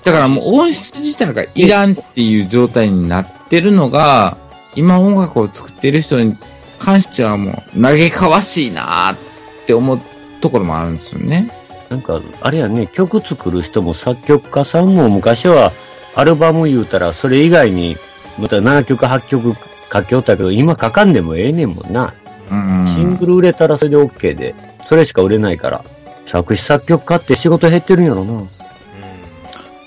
[0.04, 4.38] だからもう音質自体がいらんっていう状態になってるのが、
[4.76, 6.36] 今音楽を作ってる人に
[6.80, 9.18] 関してはもう嘆かわしいなーっ
[9.66, 10.00] て思う
[10.42, 11.52] ところもあるんですよね。
[11.90, 15.72] なんか、あれやね、曲作る人も作曲家さんも昔は
[16.16, 17.98] アルバム言うたら、それ以外に、
[18.40, 19.56] また7曲8曲
[19.92, 22.14] 書きおったけど、今書かんでもええねんもんな。
[22.50, 22.88] うん。
[22.88, 25.84] シングル売れたらそれで OK で、それしか売れないから。
[26.28, 28.34] 作詞作曲家って仕事減ってるんやろな。
[28.34, 28.50] うん。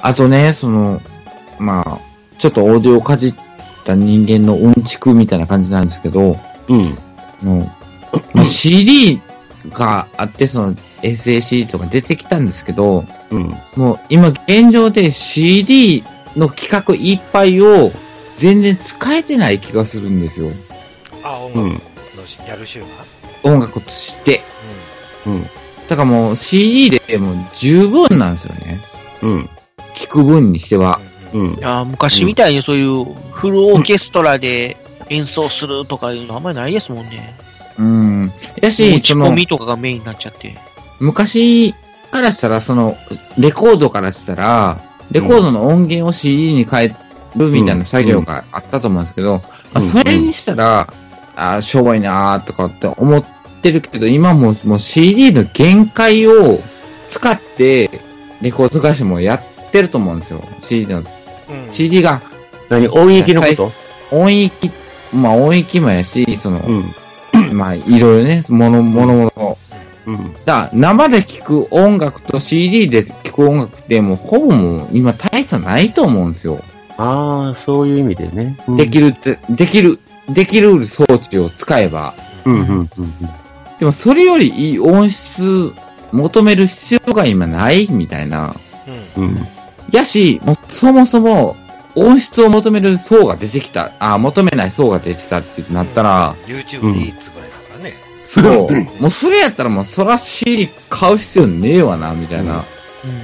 [0.00, 1.00] あとね、その、
[1.58, 1.98] まあ、
[2.38, 3.34] ちょっとオーディオをかじっ
[3.84, 6.36] た人間のうんちくみたいな感じなんですけど、
[6.68, 6.96] うん。
[8.32, 9.20] まあ、CD
[9.70, 13.54] があって、その SAC とか出てきたんですけど、うん。
[13.76, 16.04] もう今現状で CD
[16.36, 17.92] の企画いっぱいを
[18.38, 20.50] 全然使えてない気がするんですよ。
[21.22, 21.82] あ、音楽
[22.16, 22.86] のやる週が
[23.42, 24.42] 音楽として。
[25.26, 25.42] うん。
[25.88, 28.80] だからもう CD でもう十分なんですよね。
[29.22, 29.48] うん。
[29.94, 31.00] 聞く分にしては。
[31.32, 31.54] うん。
[31.54, 34.76] うん昔みたいにそういうフルオーケストラで
[35.10, 37.38] 演奏するとかいうのあんまりないですもんね。
[37.78, 38.32] うん。
[38.60, 40.56] や持し、ち込その、みとかがメインになっちゃって。
[41.00, 41.74] 昔
[42.10, 42.96] からしたら、その、
[43.38, 44.80] レコードからしたら、
[45.10, 46.96] レコードの音源を CD に変え
[47.36, 49.40] るみたいな作業があったと思うんですけど、
[49.72, 50.88] まあ、うんそれにしたら、
[51.36, 53.24] あーしょぼいなーとかって思っ
[53.62, 56.60] てるけど、今ももう CD の限界を
[57.08, 57.90] 使って、
[58.40, 60.42] レコード会社もやってると思うんですよ。
[60.62, 61.06] CD の、うん
[61.70, 62.22] CD が
[62.68, 62.88] 何？
[62.88, 63.72] 音域のこと？
[64.10, 64.70] 音域
[65.12, 66.84] まあ音域もやし、その、うん。
[67.56, 69.58] まあいろいろね、もの、ものもの。
[70.06, 70.32] うん。
[70.44, 76.62] だから生で聴く音楽と CD で聴く音楽ってもうほぼもう今大差ないと思うんですよ。
[76.96, 78.56] ああ、そういう意味でね。
[78.68, 82.14] うんできるって、できる、できる装置を使えば。
[82.44, 82.88] うん、うん、うん。
[83.78, 85.72] でもそれよりいい音質
[86.12, 88.54] 求める必要が今ないみたいな。
[89.16, 89.24] うん。
[89.24, 89.38] うん。
[89.90, 91.56] やし、もうそもそも
[91.96, 93.92] 音質を求める層が出てきた。
[93.98, 97.94] あ、求めない層が出てきたってなったら、YouTube でいいっつぐらいだからね。
[98.26, 99.02] そう。
[99.02, 102.64] もうそれやったらもうそら CD 買う必要ねえわな、みたいな。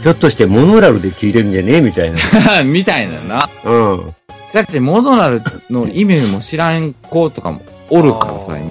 [0.03, 2.18] ひょっとしてモノラルで聞いてるんじゃねえみたいな。
[2.64, 3.49] みたいなな。
[3.64, 4.14] うん。
[4.53, 8.70] だってモノラルの意味も知らん子とかもおるからさ、今。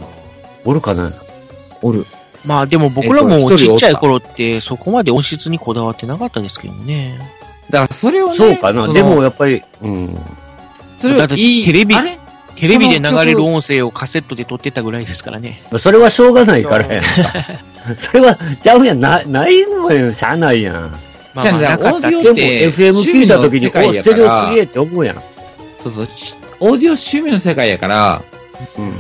[0.65, 1.09] おるかな？
[1.81, 2.05] おる。
[2.45, 7.17] まあでも僕らえもちっちゃい頃ってそこまで音質にこだわってなかったですけどね。
[7.69, 8.87] だからそれをね、そうかな。
[8.87, 10.17] のでも、やっぱり、うん。
[10.97, 12.18] それをいいテレビあれ
[12.59, 15.61] テレビで流れる音声をカセットで撮ってたぐらいですからね。
[15.79, 17.09] それはしょうがないからやんか。
[17.97, 18.99] それは、ちゃうやん。
[18.99, 20.13] な、ないのよ。
[20.13, 20.75] しゃあないやん。
[21.33, 25.15] まあまあじゃあなかったオーディオでも、って FM 聞いた時に、お、ステレオすげえって思うやん。
[25.77, 28.21] そうそう、しオーディオ趣味の世界やから、
[28.77, 28.93] うん。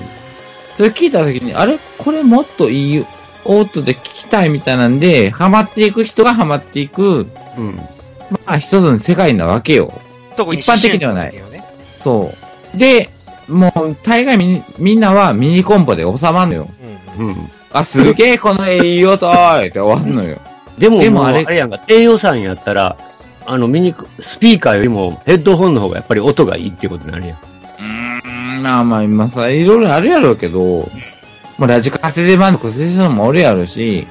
[0.77, 1.77] それ聞いた時に、あれ？
[1.97, 3.05] これもっといい
[3.43, 7.75] 音で聞きたいみたいなんで、ハマっていく人がハマっていく、うん。
[8.31, 9.93] まあ一つの世界なわけよ。
[10.37, 11.35] 特に一般的にはない
[12.01, 12.31] そ
[12.73, 12.77] う。
[12.77, 13.09] で、
[13.49, 16.69] もう、大概みみんなはミニコンポで収まんのよ。
[17.17, 17.35] うん。
[17.71, 20.39] あ、すげえ、このいい音ーって終わんのよ。
[20.77, 22.97] でも、もうあでもあれれやんか、低予算やったら、
[23.45, 27.37] あの、ミニ、スピーカーよりもヘッドホンの方がやっぱり音がいいってことになるやん。
[27.37, 30.89] うーん、まあまあ、今さ、いろいろあるやろうけど、
[31.57, 34.07] まあ、ラジカセで満足する人もおるやろうし、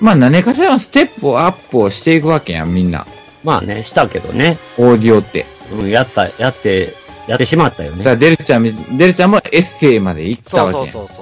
[0.00, 3.06] まあ、何かしらのステップアップをしていくわけやん、みんな。
[3.44, 4.58] まあね、したけどね。
[4.78, 5.44] オーディオって。
[5.72, 6.94] うん、やった、やって、
[7.28, 7.98] やってしまったよね。
[7.98, 10.90] だから、デルちゃんみ、デルちゃんもエッセイまで行ったそうわけやん。
[10.90, 11.16] そうそう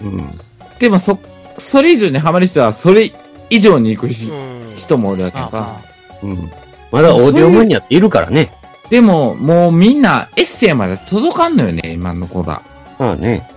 [0.00, 0.08] そう。
[0.08, 0.40] うん。
[0.78, 1.18] でも、そ、
[1.58, 3.12] それ以上にハマる人は、それ
[3.50, 4.74] 以上に行くしうん。
[4.78, 5.80] 人もおるわけやんか。
[6.22, 6.50] うん。
[6.90, 8.52] まだオーディオマニアっているからね。
[8.88, 12.62] でも、もうみんなエッセイまで届かんのよね、今の子が。
[12.98, 13.48] まあね。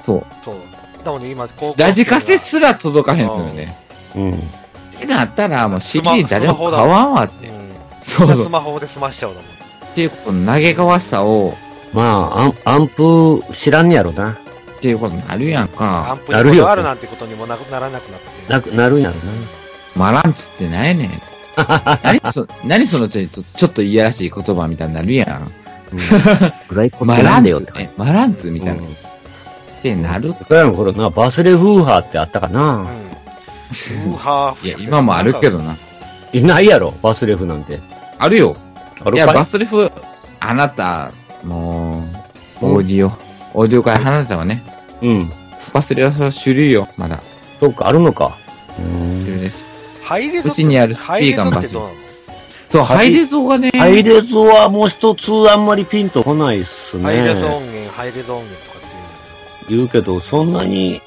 [0.00, 0.26] うんそう。
[0.42, 0.54] そう。
[1.04, 3.76] だもんね、今、高校ラジカセすら届かへんのよね。
[4.16, 4.32] うん。
[4.32, 4.34] っ
[4.98, 7.48] てなったら、もうスマ CD 誰も買わんわって。
[7.48, 7.70] うん。
[8.02, 8.48] そうそうス。
[8.48, 9.57] マホで済ましちゃうだもん。
[9.98, 11.54] っていうことの嘆かわしさを、
[11.92, 14.32] まあ、アンアンプ知らんねやろな。
[14.76, 16.18] っていうことになるやんアンか。
[16.24, 18.52] プにこだわるなんてことにもなならなくなって。
[18.52, 19.14] なく、なるんやろ
[19.96, 21.10] マランツってなんやねん。
[22.04, 25.28] 何そ、何そのちょっと、ちょっといやらしい言葉みたいになるやん。
[25.30, 25.40] な。
[25.40, 25.98] うん。
[26.68, 27.44] ぐらいことマラン。
[27.44, 27.90] ツね。
[27.96, 28.82] マランツみたいな。
[28.82, 28.96] うん
[29.78, 30.34] ってなる。
[30.48, 32.52] そやの頃な、バスレフウーハーってあったかうん。
[32.52, 32.82] な。
[32.82, 35.58] ウーハーいや、今もあるけど。
[35.58, 35.76] な。
[36.32, 37.80] いないやろ、バスレフなんて。
[38.18, 38.56] あるよ。
[39.14, 39.90] いや、バスレフ、
[40.40, 42.04] あなた、も
[42.60, 43.12] う、オーディオ。
[43.54, 44.64] オーディオから離れたわね。
[45.02, 45.30] うん。
[45.72, 47.20] バスレフは主流よ、まだ。
[47.60, 48.36] そうか、あるのか。
[48.78, 48.84] う主
[49.26, 49.40] 流ん。
[49.40, 49.64] です。
[50.02, 51.94] ハイレゾうちにあるスピーカーのハイレゾってどうなの？
[52.68, 57.02] そう、ハイレゾがね、ハイレゾはもう一つあんまりピンとこないっすね。
[57.04, 58.80] ハイレゾ音源、ハイレゾ音源とかっ
[59.68, 61.00] て言うけど、そんなに、いう。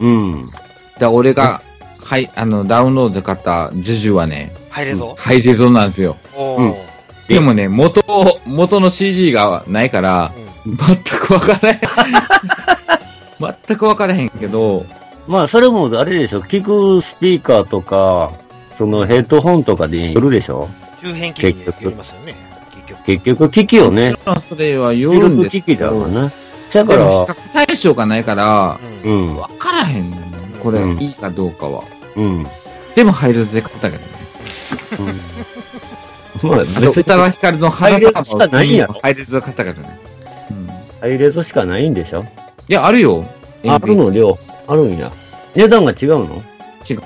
[0.00, 0.32] うん。
[0.32, 0.50] うん。
[0.98, 1.62] だ俺が、
[2.02, 5.14] はい、あの、ダウンロードで買ったジュジュはね、ハイレゾ？
[5.18, 6.16] ハイレゾなんですよ。
[6.34, 6.89] うんおー。
[7.34, 8.02] でもね、元、
[8.44, 11.80] 元の CD がないから、うん全くわからへん。
[13.66, 14.84] 全くわからへんけど、
[15.26, 16.42] まあ、それもあれでしょ。
[16.42, 18.32] 聞くスピーカーとか、
[18.76, 20.68] そのヘッドホンとかでよるでしょ。
[21.00, 22.34] 周辺機器によりますよね。
[22.74, 23.04] 結局。
[23.04, 26.24] 結局、機器をね、それは出よるんです力機器だわな。
[26.24, 29.06] だか比較対象がないから、う。
[29.06, 29.36] ら、うんん。
[29.36, 30.20] わからへんねん
[30.62, 31.84] これ、うんいいかどうかは。
[32.16, 32.46] うん。
[32.94, 34.10] でも、ハイレゾで買ったけどね。
[36.42, 39.98] まあ、別に歌川光のハイレゾしかないんやろハイレゾで買ったけどね。
[40.50, 40.66] うん。
[41.00, 42.24] ハイレゾしかないんでしょ？
[42.68, 43.26] いや、あるよ。
[43.66, 45.12] あるの量、あるんや。
[45.54, 46.42] 値段が違うの？
[46.88, 47.00] 違う。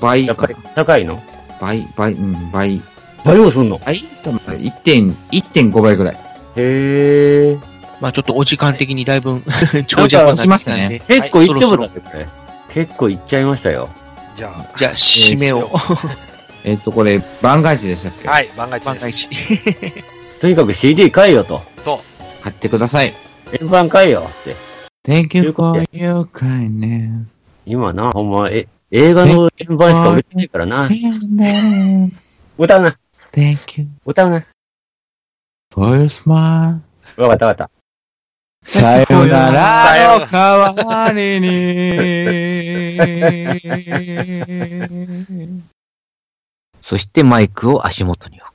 [0.00, 0.56] 倍かやっぱり。
[0.74, 1.22] 高いの？
[1.60, 2.82] 倍、倍、うん、倍。
[3.24, 3.78] 倍もすんの？
[3.78, 6.14] 倍多分 1.、1.5倍ぐらい。
[6.14, 7.58] へえ。
[8.00, 9.40] まあちょっとお時間的にだいぶ
[9.88, 12.26] 長尺になってきたんでしましたね結構いってもだってこれ。
[12.68, 13.88] 結構いっちゃいましたよ。
[14.36, 14.66] じゃあ。
[14.76, 15.70] じゃあ、締めを。
[16.66, 18.26] えっと、これ、万が一でしたっけ？
[18.28, 19.28] はい、万が一万がです。
[19.30, 20.02] 一。
[20.42, 21.62] とにかく CD 買えよと。
[21.84, 22.42] そう。
[22.42, 23.14] 買ってください。
[23.60, 24.56] 円盤買えよって。
[25.08, 27.26] Thank you for your kindness.
[27.64, 30.88] 今な、ほんま、え、映画の円盤しか売れてないからな。
[32.58, 32.98] 歌うな。
[33.32, 34.44] Thank you 歌うな。
[35.72, 36.80] for your smile.
[37.16, 37.70] わかったわかっ
[38.64, 41.46] さよなさよらの代わりに。
[46.86, 48.45] そしてマイクを足元に。